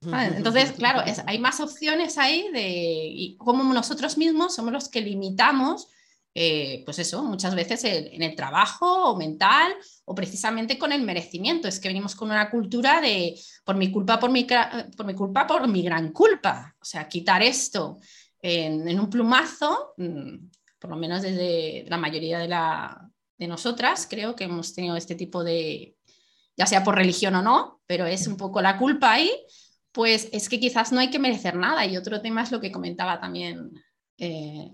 [0.00, 5.88] Entonces, claro, hay más opciones ahí de cómo nosotros mismos somos los que limitamos,
[6.34, 11.66] eh, pues eso, muchas veces en el trabajo o mental o precisamente con el merecimiento.
[11.66, 13.34] Es que venimos con una cultura de
[13.64, 14.46] por mi culpa, por mi,
[14.96, 16.76] por mi culpa, por mi gran culpa.
[16.80, 17.98] O sea, quitar esto
[18.40, 20.36] en, un plumazo, mm,
[20.78, 22.48] por lo menos desde la mayoría de,
[23.38, 25.96] de nosotras, creo que hemos tenido este tipo de,
[26.56, 29.30] ya sea por religión o no, pero es un poco la culpa ahí
[29.98, 31.84] pues es que quizás no hay que merecer nada.
[31.84, 33.72] Y otro tema es lo que comentaba también
[34.16, 34.70] eh,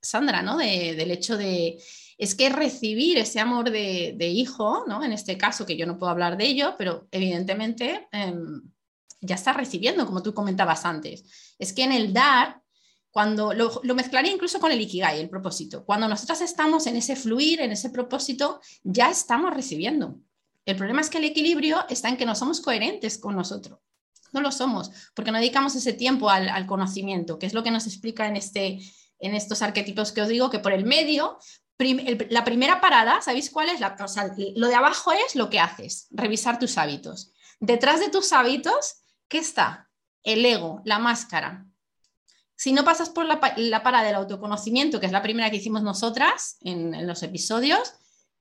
[0.00, 0.56] Sandra, ¿no?
[0.56, 1.78] del hecho de,
[2.16, 5.04] es que recibir ese amor de, hijo, ¿no?
[5.04, 8.62] En este caso, que yo no puedo hablar de ello, pero evidentemente em,
[9.20, 11.54] ya está recibiendo, como tú comentabas antes.
[11.58, 12.61] Es que en el dar
[13.12, 15.84] cuando lo, mezclaría incluso con el ikigai, el propósito.
[15.84, 20.18] Cuando nosotros estamos en ese fluir, en ese propósito, ya estamos recibiendo.
[20.64, 23.80] El problema es que el equilibrio está en que no somos coherentes con nosotros.
[24.32, 27.86] No lo somos, porque no dedicamos ese tiempo al, conocimiento, que es lo que nos
[27.86, 28.80] explica en, este,
[29.18, 31.38] en estos arquetipos que os digo, que por el medio,
[32.30, 33.78] la primera parada, ¿sabéis cuál es?
[33.78, 33.94] La,
[34.56, 37.34] lo de abajo es lo que haces, revisar tus hábitos.
[37.60, 39.90] Detrás de tus hábitos, ¿qué está?
[40.22, 41.66] El ego, la máscara,
[42.62, 46.58] si no pasas por la, la del autoconocimiento, que es la primera que hicimos nosotras
[46.60, 47.94] en, los episodios,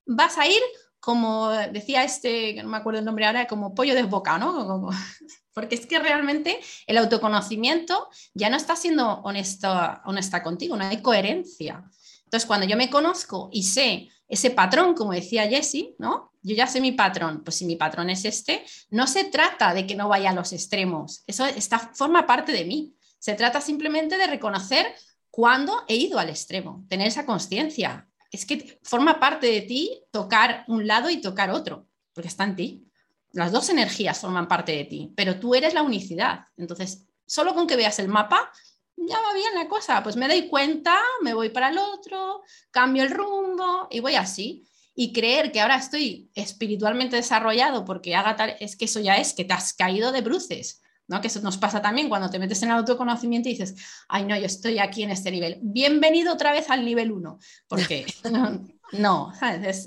[0.05, 0.62] vas a ir
[0.99, 4.89] como decía este, que no me acuerdo el nombre ahora, como pollo desbocado, ¿no?
[5.53, 11.84] porque es que realmente el autoconocimiento ya no está siendo honesta contigo, no hay coherencia.
[12.25, 16.31] Entonces, cuando yo me conozco y sé ese patrón, como decía Jessie, ¿no?
[16.43, 19.88] Yo ya sé mi patrón, pues si mi patrón es este, no se trata de
[19.88, 22.93] que no vaya a los extremos, eso está, forma parte de mí.
[23.21, 24.95] Se trata simplemente de reconocer
[25.29, 28.10] cuándo he ido al extremo, tener esa conciencia.
[28.31, 32.55] Es que forma parte de ti tocar un lado y tocar otro, porque está en
[32.55, 32.88] ti.
[33.34, 36.45] Las dos energías forman parte de ti, pero tú eres la unicidad.
[36.57, 38.51] Entonces, solo con que veas el mapa,
[38.97, 40.01] ya va bien la cosa.
[40.01, 44.67] Pues me doy cuenta, me voy para el otro, cambio el rumbo y voy así.
[44.95, 49.34] Y creer que ahora estoy espiritualmente desarrollado porque haga tal, es que eso ya es
[49.34, 50.81] que te has caído de bruces
[51.19, 53.76] que eso nos pasa también cuando te metes en el autoconocimiento y dices,
[54.08, 55.60] ay, no, yo estoy aquí en este nivel.
[55.62, 58.06] Bienvenido otra vez al nivel 1, porque
[58.93, 59.34] no,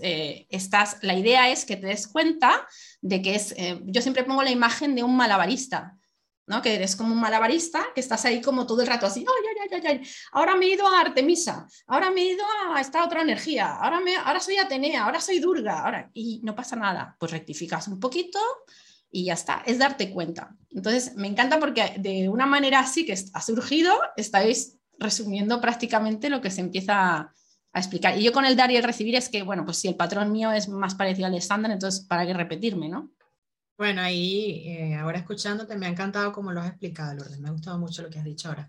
[0.03, 2.67] eh, estás, la idea es que te des cuenta
[3.01, 5.97] de que es, eh, yo siempre pongo la imagen de un malabarista,
[6.47, 6.61] ¿no?
[6.61, 9.83] Que eres como un malabarista, que estás ahí como todo el rato así, ay, ay,
[9.87, 13.77] ay, ahora me he ido a Artemisa, ahora me he ido a esta otra energía,
[13.77, 17.89] ahora, me, ahora soy Atenea, ahora soy Durga, ahora, y no pasa nada, pues rectificas
[17.89, 18.39] un poquito,
[19.15, 20.57] y ya está, es darte cuenta.
[20.71, 26.41] Entonces, me encanta porque de una manera así que ha surgido, estáis resumiendo prácticamente lo
[26.41, 27.35] que se empieza a,
[27.79, 28.19] explicar.
[28.19, 30.33] Y yo con el dar y el recibir es que, bueno, pues si el patrón
[30.33, 33.13] mío es más parecido al estándar, entonces, ¿para qué repetirme, no?
[33.79, 37.53] Bueno, ahí, eh, ahora escuchándote, me ha encantado cómo lo has explicado, Lourdes, me ha
[37.53, 38.69] gustado mucho lo que has dicho ahora.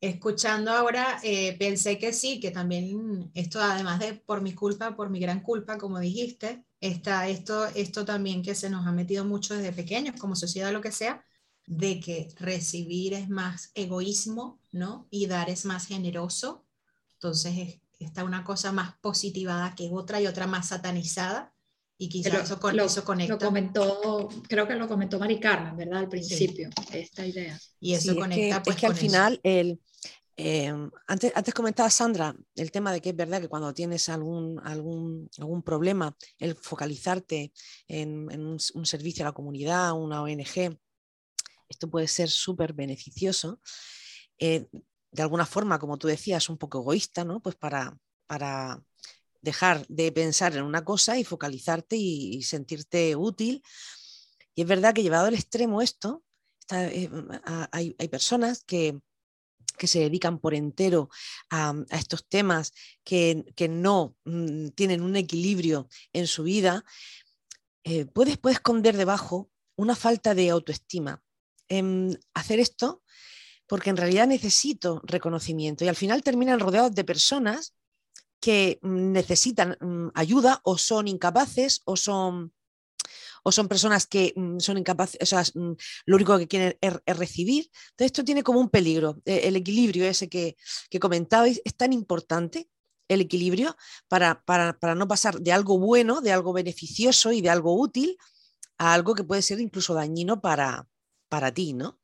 [0.00, 5.08] Escuchando ahora, eh, pensé que sí, que también esto, además de por mi culpa, por
[5.08, 9.54] mi gran culpa, como dijiste, está esto, esto también que se nos ha metido mucho
[9.54, 11.24] desde pequeños, como sociedad, lo que sea,
[11.66, 15.06] de que recibir es más egoísmo, ¿no?
[15.10, 16.66] Y dar es más generoso.
[17.14, 21.54] Entonces está una cosa más positivada que otra y otra más satanizada.
[21.96, 23.34] Y quizás eso, con, eso conecta.
[23.34, 26.00] Lo comentó, creo que lo comentó Mari Carmen, ¿verdad?
[26.00, 27.56] Al principio, esta idea.
[27.78, 28.48] Y eso conecta.
[28.48, 29.80] Es que, pues, que al final el,
[30.36, 34.58] Em, antes, antes comentaba Sandra el tema de que es verdad que cuando tienes algún,
[34.64, 37.52] algún, algún problema, el focalizarte
[37.86, 40.78] en, un, servicio a la comunidad, una ONG,
[41.68, 43.60] esto puede ser súper beneficioso.
[44.38, 44.68] Eh,
[45.10, 47.40] de alguna forma, como tú decías, un poco egoísta, ¿no?
[47.40, 48.82] Pues para, para
[49.42, 53.62] dejar de pensar en una cosa y focalizarte y, sentirte útil.
[54.54, 56.24] Y es verdad que llevado al extremo esto,
[56.70, 57.10] eh,
[57.72, 58.98] hay, hay personas que,
[59.82, 61.10] que se dedican por entero
[61.50, 66.84] a, estos temas, que, no mm, tienen un equilibrio en su vida,
[67.82, 71.20] eh, puedes, esconder debajo una falta de autoestima.
[72.32, 73.02] Hacer esto
[73.66, 77.74] porque en realidad necesito reconocimiento y al final terminan rodeados de personas
[78.40, 82.52] que mm, necesitan mm, ayuda o son incapaces o son
[83.42, 85.72] o son personas que mm, son incapaces, o sea, mm,
[86.06, 87.70] lo único que quieren es, recibir.
[87.90, 89.20] Entonces esto tiene como un peligro.
[89.24, 90.56] E, el equilibrio ese que,
[90.90, 92.68] que comentabais es tan importante
[93.08, 93.76] el equilibrio
[94.08, 98.16] para, para, no pasar de algo bueno, de algo beneficioso y de algo útil
[98.78, 100.88] a algo que puede ser incluso dañino para,
[101.28, 102.00] para ti, ¿no?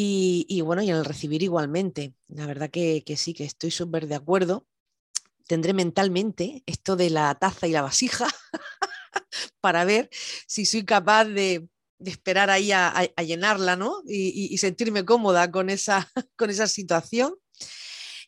[0.00, 2.14] Y, bueno, y en el recibir igualmente.
[2.28, 4.64] La verdad que, que sí, que estoy súper de acuerdo.
[5.48, 8.28] Tendré mentalmente esto de la taza y la vasija
[9.60, 10.08] para ver
[10.46, 11.68] si soy capaz de,
[12.04, 14.02] esperar ahí a, llenarla ¿no?
[14.06, 17.34] y, sentirme cómoda con esa, con esa situación.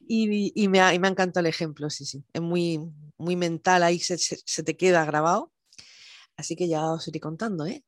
[0.01, 2.25] Y, me ha, encantado el ejemplo, sí, sí.
[2.33, 2.81] Es muy,
[3.17, 4.17] muy mental, ahí se,
[4.65, 5.53] te queda grabado.
[6.37, 7.85] Así que ya os iré contando, ¿eh?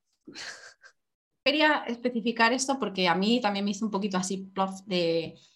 [1.43, 4.49] Quería especificar esto porque a mí también me hizo un poquito así
[4.85, 5.52] de Mm,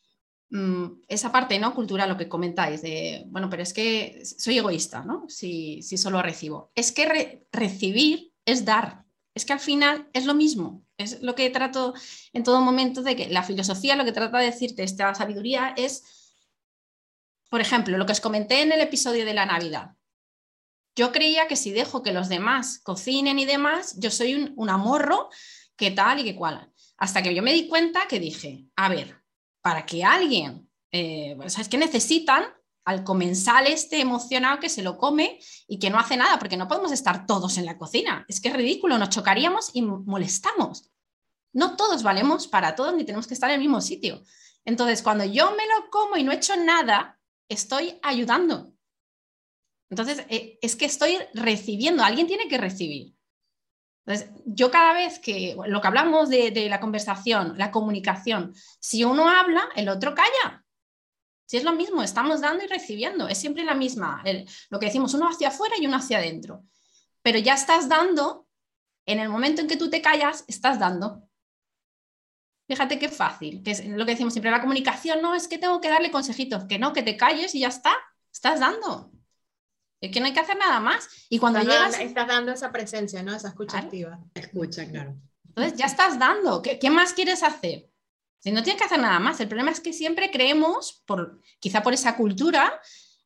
[1.07, 5.25] esa parte no cultural, lo que comentáis, de, bueno, pero es que soy egoísta, ¿no?
[5.27, 6.71] Si, si solo recibo.
[6.75, 9.03] Es que recibir es dar.
[9.35, 10.85] Es que al final es lo mismo.
[10.97, 11.93] Es lo que trato
[12.33, 16.33] en todo momento de que la filosofía lo que trata de decirte esta sabiduría es,
[17.49, 19.95] por ejemplo, lo que os comenté en el episodio de la Navidad.
[20.95, 24.69] Yo creía que si dejo que los demás cocinen y demás, yo soy un, un
[24.69, 25.29] amorro
[25.75, 26.71] que tal y que cual.
[26.97, 29.21] Hasta que yo me di cuenta que dije, a ver,
[29.67, 32.45] para que alguien, eh, es que necesitan
[32.85, 36.69] al comensal este emocionado que se lo come y que no hace nada, porque no
[36.69, 38.25] podemos estar todos en la cocina.
[38.29, 40.89] Es que es ridículo, nos chocaríamos y molestamos.
[41.51, 44.23] No todos valemos para todos ni tenemos que estar en el mismo sitio.
[44.63, 48.71] Entonces, cuando yo me lo como y no he hecho nada, estoy ayudando.
[49.89, 53.16] Entonces, eh, es que estoy recibiendo, alguien tiene que recibir.
[54.07, 59.29] Entonces, yo cada vez que lo que hablamos de, la conversación, la comunicación, si uno
[59.29, 60.63] habla, el otro calla.
[61.45, 64.23] Si es lo mismo, estamos dando y recibiendo, es siempre la misma,
[64.69, 66.63] lo que decimos, uno hacia afuera y uno hacia adentro.
[67.21, 68.47] Pero ya estás dando,
[69.05, 71.27] en el momento en que tú te callas, estás dando.
[72.65, 75.81] Fíjate qué fácil, que es lo que decimos siempre, la comunicación no es que tengo
[75.81, 77.93] que darle consejitos, que no, que te calles y ya está,
[78.31, 79.11] estás dando.
[79.99, 81.07] Es que no hay que hacer nada más.
[81.29, 81.99] Y cuando llegas...
[81.99, 83.35] Estás dando esa presencia, ¿no?
[83.35, 84.19] Esa escucha activa.
[84.33, 85.15] Escucha, claro.
[85.47, 86.61] Entonces ya estás dando.
[86.61, 87.89] ¿Qué, ¿Qué, más quieres hacer?
[88.39, 89.39] Si no tienes que hacer nada más.
[89.39, 92.79] El problema es que siempre creemos, por, quizá por esa cultura,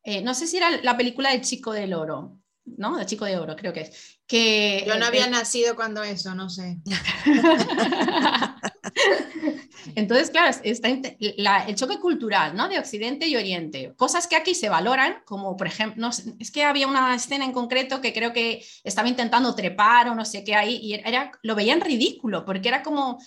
[0.03, 2.95] eh, no sé si era la película de Chico del Oro, ¿no?
[2.95, 4.19] De Chico de Oro, creo que es.
[4.25, 6.79] Que, Yo no había nacido cuando eso, no sé.
[9.95, 12.67] Entonces, claro, está el choque cultural, ¿no?
[12.69, 13.93] De Occidente y Oriente.
[13.97, 18.01] Cosas que aquí se valoran, como por ejemplo, es que había una escena en concreto
[18.01, 21.81] que creo que estaba intentando trepar o no sé qué ahí, y era, lo veían
[21.81, 23.19] ridículo, porque era como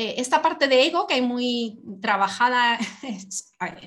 [0.00, 2.78] eh, esta parte de ego que hay muy trabajada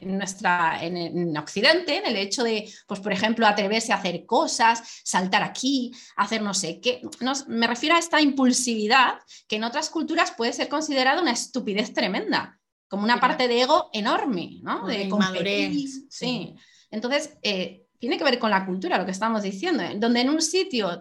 [0.01, 4.83] en, nuestra, en, Occidente, en el hecho de, pues, por ejemplo, atreverse a hacer cosas,
[5.05, 7.01] saltar aquí, hacer no sé qué.
[7.47, 12.59] me refiero a esta impulsividad que en otras culturas puede ser considerada una estupidez tremenda,
[12.89, 14.85] como una parte de ego enorme, ¿no?
[14.87, 16.07] De madurez.
[16.09, 16.53] Sí.
[16.89, 19.95] Entonces, eh, tiene que ver con la cultura, lo que estamos diciendo, ¿eh?
[19.95, 20.99] donde en un sitio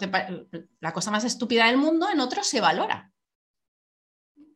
[0.79, 3.11] la cosa más estúpida del mundo, en otro se valora.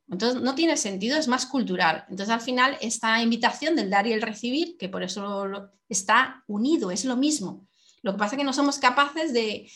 [0.09, 2.05] Entonces no tiene sentido, es más cultural.
[2.09, 6.91] Entonces al final esta invitación del dar y el recibir, que por eso está unido,
[6.91, 7.67] es lo mismo.
[8.03, 9.71] Lo que pasa es que no somos capaces de,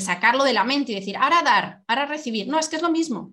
[0.00, 2.48] sacarlo de la mente y decir, ahora dar, ahora recibir.
[2.48, 3.32] No, es que es lo mismo.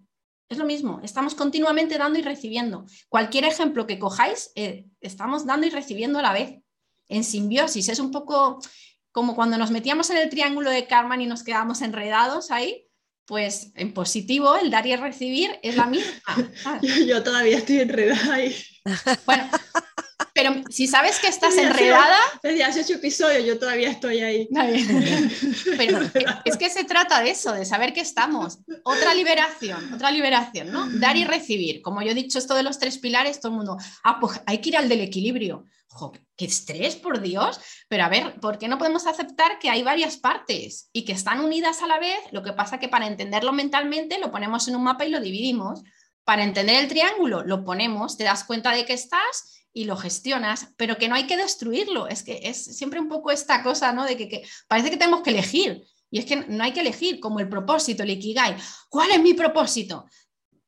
[0.50, 2.86] Es lo mismo, estamos continuamente dando y recibiendo.
[3.08, 6.60] Cualquier ejemplo que cojáis, eh, estamos dando y recibiendo a la vez,
[7.08, 7.88] en simbiosis.
[7.88, 8.60] Es un poco
[9.14, 12.86] como cuando nos metíamos en el triángulo de karma y nos quedábamos enredados ahí,
[13.32, 16.12] pues en positivo el dar y el recibir es la misma.
[17.08, 18.54] Yo, todavía estoy enredada ahí.
[19.26, 19.50] Bueno,
[20.34, 22.18] pero si sabes que estás enredada...
[22.44, 24.50] Desde hace ocho episodios yo todavía estoy ahí.
[25.78, 26.00] Pero
[26.44, 28.60] es que se trata de eso, de saber que estamos.
[28.84, 30.90] Otra liberación, otra liberación, ¿no?
[30.90, 31.82] Dar y recibir.
[31.82, 34.58] Como yo he dicho esto de los tres pilares, todo el mundo, ah, pues hay
[34.58, 35.66] que ir al del equilibrio
[36.36, 37.60] qué estrés, por Dios.
[37.88, 41.42] Pero a ver, ¿por qué no podemos aceptar que hay varias partes y que están
[41.42, 42.20] unidas a la vez?
[42.32, 45.82] Lo que pasa que para entenderlo mentalmente lo ponemos en un mapa y lo dividimos.
[46.24, 50.74] Para entender el triángulo lo ponemos, te das cuenta de que estás y lo gestionas,
[50.78, 52.08] pero que no hay que destruirlo.
[52.08, 54.06] Es que es siempre un poco esta cosa, ¿no?
[54.06, 55.84] De que, que parece que tenemos que elegir.
[56.14, 58.58] Y es que no hay que elegir como el propósito, el ikigai.
[58.89, 60.06] ¿Cuál es mi propósito?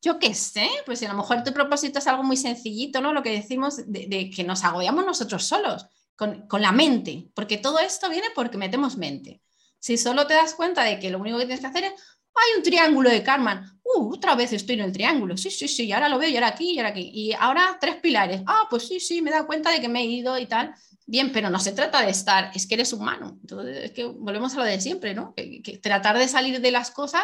[0.03, 3.13] Yo qué sé, pues a lo mejor tu propósito es algo muy sencillito, ¿no?
[3.13, 5.85] Lo que decimos de, que nos agobiamos nosotros solos,
[6.17, 9.41] con, la mente, porque todo esto viene porque metemos mente.
[9.79, 11.93] Si solo te das cuenta de que lo único que tienes que hacer es,
[12.35, 15.89] hay un triángulo de Karman, uh, otra vez estoy en el triángulo, sí, sí, sí,
[15.93, 17.09] ahora lo veo y ahora aquí y ahora aquí.
[17.13, 20.01] Y ahora tres pilares, ah, pues sí, sí, me he dado cuenta de que me
[20.01, 20.75] he ido y tal.
[21.05, 23.37] Bien, pero no se trata de estar, es que eres humano.
[23.39, 25.33] Entonces, es que volvemos a lo de siempre, ¿no?
[25.81, 27.23] tratar de salir de las cosas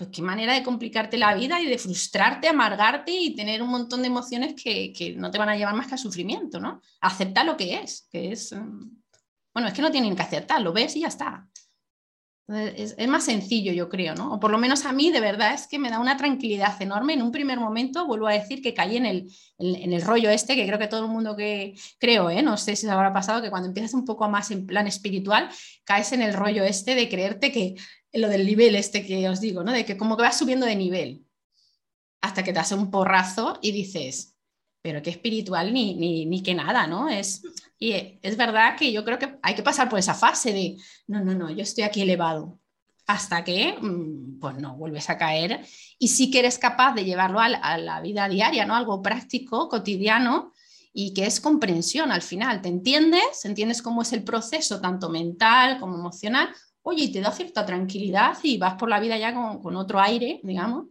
[0.00, 4.00] pues qué manera de complicarte la vida y de frustrarte, amargarte y tener un montón
[4.00, 6.80] de emociones que, no te van a llevar más que a sufrimiento, ¿no?
[7.02, 8.96] Acepta lo que es, que es, mm,
[9.52, 11.46] bueno, es que no tienen que aceptar, lo ves y ya está.
[12.48, 14.32] Es, más sencillo, yo creo, ¿no?
[14.32, 17.12] O por lo menos a mí, de verdad, es que me da una tranquilidad enorme.
[17.12, 20.56] En un primer momento, vuelvo a decir que caí en el, en, el rollo este,
[20.56, 22.42] que creo que todo el mundo que creo, ¿eh?
[22.42, 25.50] no sé si os habrá pasado, que cuando empiezas un poco más en plan espiritual,
[25.84, 27.74] caes en el rollo este de creerte que
[28.12, 29.72] lo del nivel este que os digo, ¿no?
[29.72, 31.26] De que como que vas subiendo de nivel
[32.20, 34.36] hasta que te hace un porrazo y dices,
[34.82, 37.08] pero qué espiritual ni, ni, ni que nada, ¿no?
[37.08, 37.42] Es,
[37.78, 41.24] y es verdad que yo creo que hay que pasar por esa fase de, no,
[41.24, 42.58] no, no, yo estoy aquí elevado,
[43.06, 45.64] hasta que, mm, pues no, vuelves a caer
[45.98, 48.74] y sí que eres capaz de llevarlo a la, a la vida diaria, ¿no?
[48.76, 50.52] Algo práctico, cotidiano
[50.92, 53.44] y que es comprensión al final, ¿te entiendes?
[53.44, 56.50] ¿Entiendes cómo es el proceso, tanto mental como emocional?
[56.82, 60.40] Oye, y te da cierta tranquilidad y vas por la vida ya con, otro aire,
[60.42, 60.86] digamos,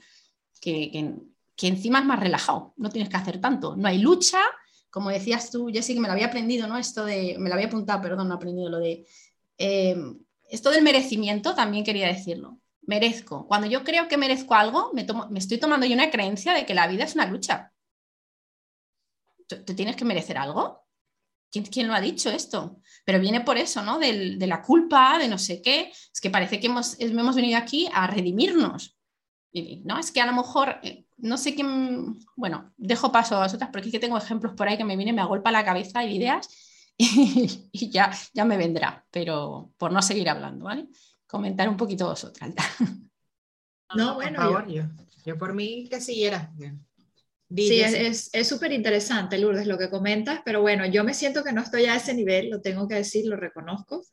[0.61, 1.17] que,
[1.61, 4.39] encima es más relajado, no tienes que hacer tanto, no hay lucha,
[4.89, 6.77] como decías tú, sí que me lo había aprendido, ¿no?
[6.77, 9.05] Esto de, me lo había apuntado, perdón, no aprendido lo de,
[9.57, 9.95] eh,
[10.49, 15.39] esto del merecimiento también quería decirlo, merezco, cuando yo creo que merezco algo, me, me
[15.39, 17.71] estoy tomando yo una creencia de que la vida es una lucha.
[19.47, 20.88] te tienes que merecer algo.
[21.52, 22.80] ¿Quién, lo ha dicho esto?
[23.06, 23.97] Pero viene por eso, ¿no?
[23.97, 25.91] de la culpa, de no sé qué.
[25.91, 28.97] Es que parece que hemos, hemos venido aquí a redimirnos.
[29.84, 33.70] no, es que a lo mejor, eh, no sé quién, bueno, dejo paso a vosotras
[33.72, 36.18] porque es que tengo ejemplos por ahí que me vienen, me agolpa la cabeza y
[36.18, 36.47] ideas
[36.97, 40.88] y, ya, ya me vendrá, pero por no seguir hablando, ¿vale?
[41.26, 42.54] Comentar un poquito vosotras.
[43.95, 44.84] No, bueno, yo,
[45.26, 46.54] yo, por mí que siguiera.
[47.56, 51.62] Sí, es súper interesante, Lourdes, lo que comentas, pero bueno, yo me siento que no
[51.62, 54.06] estoy a ese nivel, lo tengo que decir, lo reconozco.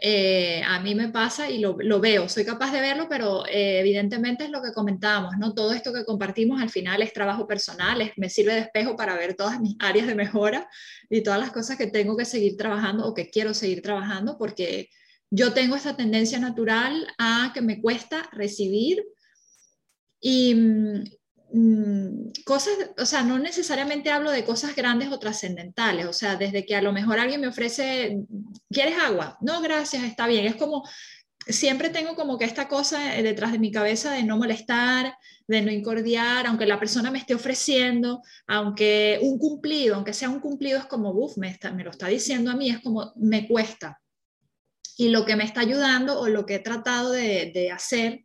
[0.00, 4.44] Eh, a mí me pasa y lo, veo, soy capaz de verlo, pero eh, evidentemente
[4.44, 5.54] es lo que comentábamos, ¿no?
[5.54, 9.34] Todo esto que compartimos al final es trabajo personal, me sirve de espejo para ver
[9.34, 10.68] todas mis áreas de mejora
[11.10, 14.88] y todas las cosas que tengo que seguir trabajando o que quiero seguir trabajando, porque
[15.30, 19.04] yo tengo esta tendencia natural a que me cuesta recibir
[20.20, 21.04] y, Mm,
[22.44, 26.76] cosas, o sea, no necesariamente hablo de cosas grandes o trascendentales, o sea, desde que
[26.76, 28.18] a lo mejor alguien me ofrece,
[28.70, 29.38] ¿quieres agua?
[29.40, 30.46] No, gracias, está bien.
[30.46, 30.86] Es como,
[31.46, 35.72] siempre tengo como que esta cosa detrás de mi cabeza de no molestar, de no
[35.72, 40.86] incordiar, aunque la persona me esté ofreciendo, aunque un cumplido, aunque sea un cumplido, es
[40.86, 44.00] como, uff, me, me lo está diciendo a mí, es como, me cuesta.
[44.98, 48.24] Y lo que me está ayudando o lo que he tratado de hacer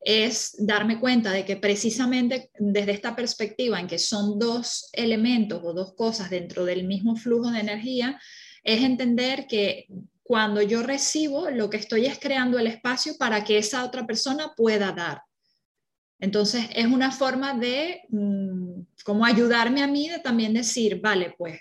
[0.00, 5.72] es darme cuenta de que precisamente desde esta perspectiva en que son dos elementos o
[5.72, 8.20] dos cosas dentro del mismo flujo de energía,
[8.62, 9.86] es entender que
[10.22, 14.52] cuando yo recibo, lo que estoy es creando el espacio para que esa otra persona
[14.54, 15.22] pueda dar.
[16.20, 21.60] Entonces, es una forma de mm, como ayudarme a mí de también decir, vale, pues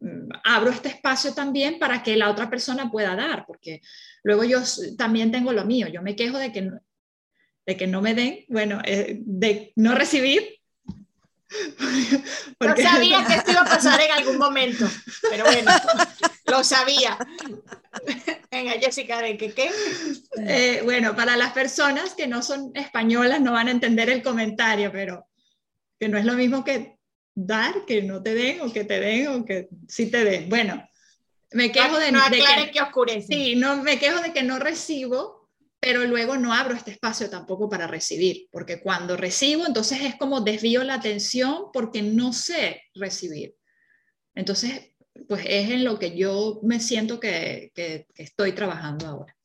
[0.00, 3.80] mm, abro este espacio también para que la otra persona pueda dar, porque
[4.22, 4.60] luego yo
[4.96, 6.70] también tengo lo mío, yo me quejo de que
[7.66, 10.60] de que no me den, bueno, eh, de no recibir.
[12.58, 12.82] Porque...
[12.82, 14.86] No sabía que esto iba a pasar en algún momento,
[15.30, 15.70] pero bueno,
[16.46, 17.16] lo sabía.
[18.50, 19.70] Venga, Jessica, ¿de qué qué?
[20.38, 24.90] Eh, bueno, para las personas que no son españolas no van a entender el comentario,
[24.92, 25.26] pero
[25.98, 26.98] que no es lo mismo que
[27.34, 30.48] dar, que no te den, o que te den, o que sí te den.
[30.48, 30.86] Bueno,
[31.52, 33.26] me quejo de, no de que, que oscurece.
[33.28, 35.43] Sí, no, me quejo de que no recibo
[35.84, 40.40] pero luego no abro este espacio tampoco para recibir, porque cuando recibo, entonces es como
[40.40, 43.54] desvío la atención porque no sé recibir.
[44.34, 44.94] Entonces,
[45.28, 49.36] pues es en lo que yo me siento que, que, estoy trabajando ahora.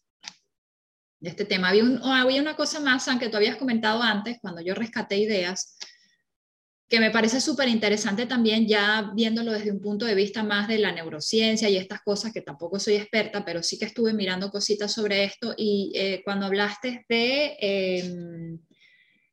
[1.20, 1.70] Este tema.
[1.70, 5.78] Había, había una cosa más, aunque tú habías comentado antes, cuando yo rescaté ideas,
[6.90, 10.80] que me parece súper interesante también ya viéndolo desde un punto de vista más de
[10.80, 14.92] la neurociencia y estas cosas, que tampoco soy experta, pero sí que estuve mirando cositas
[14.92, 18.60] sobre esto y eh, cuando hablaste de, em,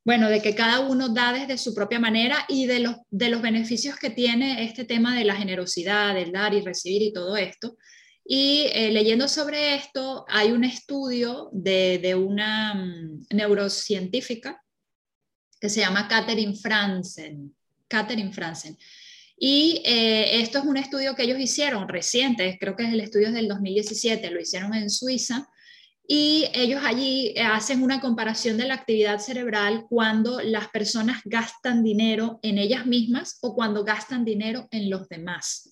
[0.04, 3.40] bueno, de que cada uno da desde su propia manera y de los, de los
[3.40, 7.76] beneficios que tiene este tema de la generosidad, del dar y recibir y todo esto.
[8.22, 14.62] Y eh, leyendo sobre esto, hay un estudio de, de una mm, neurocientífica
[15.60, 17.54] que se llama Catherine Franzen.
[17.88, 18.76] Catherine Franzen.
[19.38, 23.32] Y eh, esto es un estudio que ellos hicieron reciente, creo que es el estudio
[23.32, 25.46] del 2017, lo hicieron en Suiza,
[26.08, 31.82] y ellos allí eh, hacen una comparación de la actividad cerebral cuando las personas gastan
[31.82, 35.70] dinero en ellas mismas o cuando gastan dinero en los demás.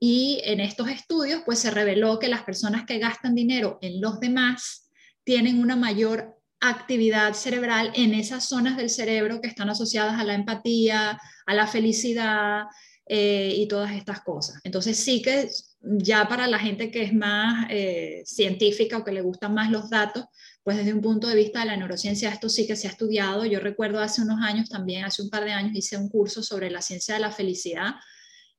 [0.00, 4.18] Y en estos estudios, pues se reveló que las personas que gastan dinero en los
[4.18, 4.90] demás
[5.22, 10.34] tienen una mayor actividad cerebral en esas zonas del cerebro que están asociadas a la
[10.34, 12.66] empatía, a la felicidad
[13.04, 14.60] eh, y todas estas cosas.
[14.62, 15.50] Entonces sí que
[15.80, 19.90] ya para la gente que es más eh, científica o que le gustan más los
[19.90, 20.24] datos,
[20.62, 23.44] pues desde un punto de vista de la neurociencia esto sí que se ha estudiado.
[23.44, 26.70] Yo recuerdo hace unos años también, hace un par de años, hice un curso sobre
[26.70, 27.96] la ciencia de la felicidad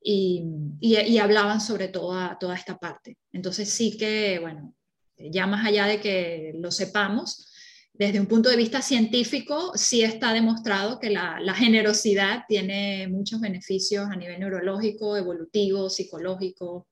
[0.03, 0.43] y,
[0.81, 3.17] y, hablaban sobre toda, toda esta parte.
[3.31, 4.75] Entonces sí que, bueno,
[5.17, 7.52] ya más allá de que lo sepamos,
[7.93, 14.07] desde un punto de vista científico, sí está demostrado que la, generosidad tiene muchos beneficios
[14.09, 16.87] a nivel neurológico, evolutivo, psicológico,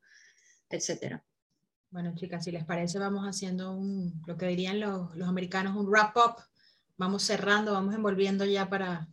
[0.69, 1.19] etc.
[1.89, 5.87] Bueno, chicas, si les parece, vamos haciendo un, lo que dirían los, los americanos, un
[5.87, 6.35] wrap-up.
[6.97, 9.09] Vamos cerrando, vamos envolviendo ya para,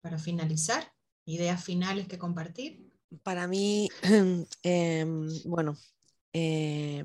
[0.00, 0.92] para finalizar.
[1.24, 2.90] Ideas finales que compartir.
[3.22, 3.88] Para mí,
[4.64, 5.76] em, bueno,
[6.32, 7.04] eh,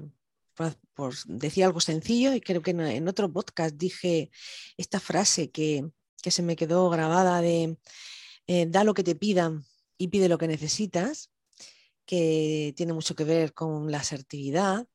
[0.98, 4.32] por, decir algo sencillo, y creo que en, otro podcast dije
[4.78, 5.86] esta frase que,
[6.24, 7.78] se me quedó grabada de
[8.48, 9.64] eh, da lo que te pidan
[9.98, 11.32] y pide lo que necesitas,
[12.06, 14.88] que tiene mucho que ver con la asertividad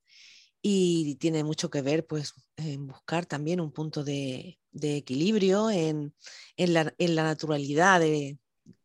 [0.61, 6.15] y tiene mucho que ver pues, en buscar también un punto de, equilibrio, en,
[6.59, 8.39] la, naturalidad de,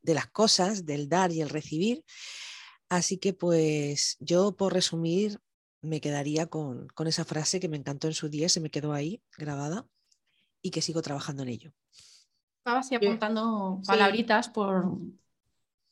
[0.03, 2.05] de las cosas, del dar y el recibir.
[2.87, 5.41] Así que pues yo por resumir
[5.81, 9.21] me quedaría con, esa frase que me encantó en su día, se me quedó ahí
[9.37, 9.85] grabada
[10.61, 11.73] y que sigo trabajando en ello.
[12.59, 14.97] Estaba así apuntando palabritas por,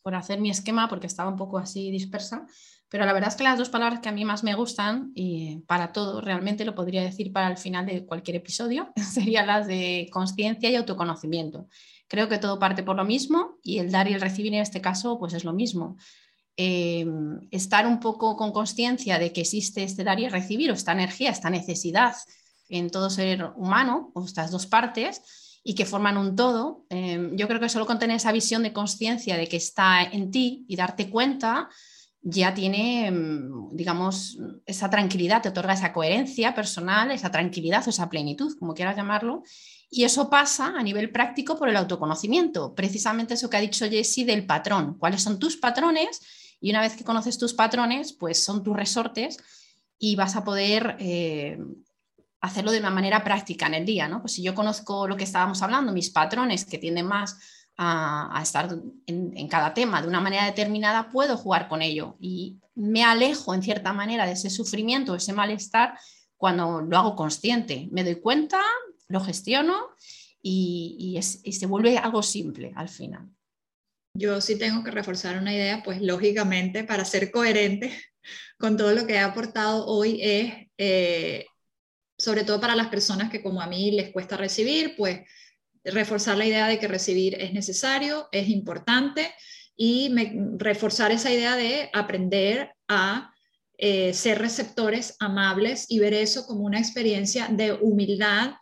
[0.02, 2.46] por hacer mi esquema porque estaba un poco así dispersa,
[2.90, 5.58] pero la verdad es que las dos palabras que a mí más me gustan y
[5.68, 10.08] para todo, realmente lo podría decir para el final de cualquier episodio, serían las de
[10.12, 11.68] conciencia y autoconocimiento.
[12.08, 14.82] Creo que todo parte por lo mismo y el dar y el recibir en este
[14.82, 15.98] caso pues es lo mismo.
[16.58, 20.93] Em, estar un poco con conciencia de que existe este dar y recibir o esta
[20.93, 22.16] energía, esta necesidad
[22.70, 25.22] en todo ser humano, o estas dos partes,
[25.66, 28.72] y que forman un todo, em, yo creo que solo con tener esa visión de
[28.72, 31.70] conciencia de que está en ti y darte cuenta,
[32.22, 38.10] ya tiene, em, digamos, esa tranquilidad, te otorga esa coherencia personal, esa tranquilidad o esa
[38.10, 39.43] plenitud, como quieras llamarlo,
[39.89, 44.26] y eso pasa a nivel práctico por el autoconocimiento, precisamente eso que ha dicho Jessie
[44.26, 44.97] del patrón.
[44.97, 46.22] ¿Cuáles son tus patrones?
[46.60, 49.38] Y una vez que conoces tus patrones, pues son tus resortes
[49.99, 51.58] y vas a poder eh,
[52.41, 54.08] hacerlo de una manera práctica en el día.
[54.08, 54.22] ¿no?
[54.22, 57.38] Pues si yo conozco lo que estábamos hablando, mis patrones que tienden más
[57.78, 58.70] a, estar
[59.06, 63.64] en, cada tema de una manera determinada, puedo jugar con ello y me alejo en
[63.64, 65.97] cierta manera de ese sufrimiento, ese malestar
[66.38, 67.89] cuando lo hago consciente.
[67.91, 68.62] Me doy cuenta,
[69.08, 69.76] lo gestiono
[70.41, 73.30] y, se vuelve algo simple al final.
[74.18, 77.91] Yo sí tengo que reforzar una idea, pues lógicamente para ser coherente
[78.57, 81.45] con todo lo que he aportado hoy es, eh,
[82.18, 85.20] sobre todo para las personas que como a mí les cuesta recibir, pues
[85.84, 89.34] reforzar la idea de que recibir es necesario, es importante
[89.76, 90.09] y
[90.57, 93.34] reforzar esa idea de aprender a
[93.78, 98.53] eh, ser receptores amables y ver eso como una experiencia de humildad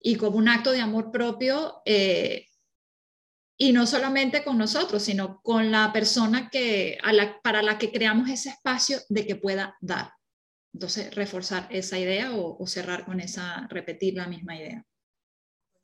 [0.00, 2.46] y como un acto de amor propio, eh,
[3.56, 6.98] y no solamente con nosotros, sino con la persona que,
[7.42, 10.12] para la que creamos ese espacio de que pueda dar.
[10.72, 14.84] Entonces, reforzar esa idea o, cerrar con esa, repetir la misma idea.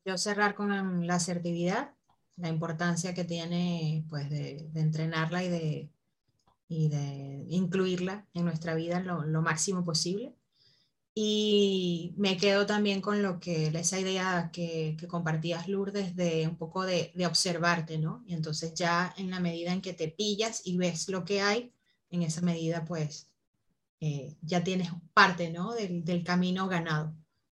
[0.04, 1.94] Yo cerrar con la asertividad,
[2.36, 5.90] la importancia que tiene pues, de, entrenarla y de,
[6.66, 10.34] y de incluirla en nuestra vida lo, lo máximo posible
[11.22, 16.86] y me quedo también con lo que, esa idea que, compartías, Lourdes, de un poco
[16.86, 18.24] de, observarte, ¿no?
[18.26, 21.74] Y entonces ya en la medida en que te pillas y ves lo que hay,
[22.08, 23.28] en esa medida pues
[24.00, 25.74] eh, ya tienes parte, ¿no?
[25.74, 27.14] Del, camino ganado.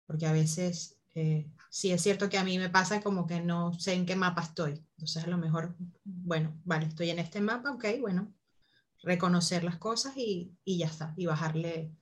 [0.07, 3.75] Porque a veces, eh, sí es cierto que a mí me pasa como que no
[3.79, 4.85] sé en qué mapa estoy.
[4.97, 8.35] Entonces a lo mejor, bueno, vale, estoy en este mapa, ok, bueno,
[9.05, 11.93] reconocer las cosas y, y ya está, y bajarle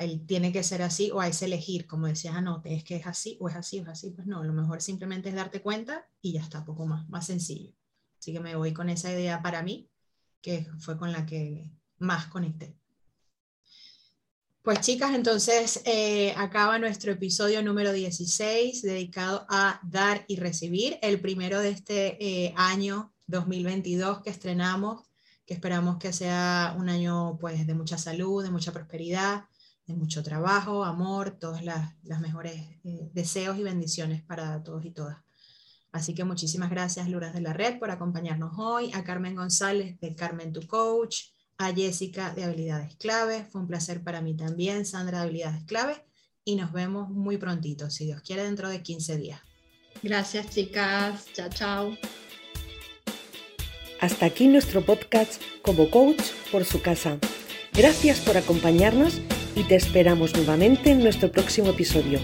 [0.00, 3.06] él tiene que ser así o a ese elegir, como decías, no, es que es
[3.06, 6.06] así o es así o es así, pues no, lo mejor simplemente es darte cuenta
[6.20, 7.72] y ya está, poco más, más sencillo.
[8.18, 9.90] Así que me voy con esa idea para mí,
[10.40, 12.76] que fue con la que más conecté.
[14.62, 21.20] Pues chicas, entonces eh, acaba nuestro episodio número 16 dedicado a dar y recibir, el
[21.20, 25.04] primero de este eh, año 2022 que estrenamos,
[25.44, 29.44] que esperamos que sea un año pues de mucha salud, de mucha prosperidad,
[29.86, 32.54] de mucho trabajo, amor, todos las, mejores
[32.84, 35.18] eh, deseos y bendiciones para todos y todas.
[35.92, 40.14] Así que muchísimas gracias, Luras de la Red, por acompañarnos hoy, a Carmen González de
[40.14, 45.18] Carmen Tu Coach, a Jessica de Habilidades Clave, fue un placer para mí también, Sandra
[45.18, 46.04] de Habilidades Clave,
[46.44, 49.40] y nos vemos muy prontito, si Dios quiere, dentro de 15 días.
[50.02, 51.26] Gracias, chicas.
[51.32, 51.98] Chao, chao.
[54.00, 57.18] Hasta aquí nuestro podcast como coach por su casa.
[57.72, 59.20] Gracias por acompañarnos
[59.56, 62.18] y te esperamos nuevamente en nuestro próximo episodio.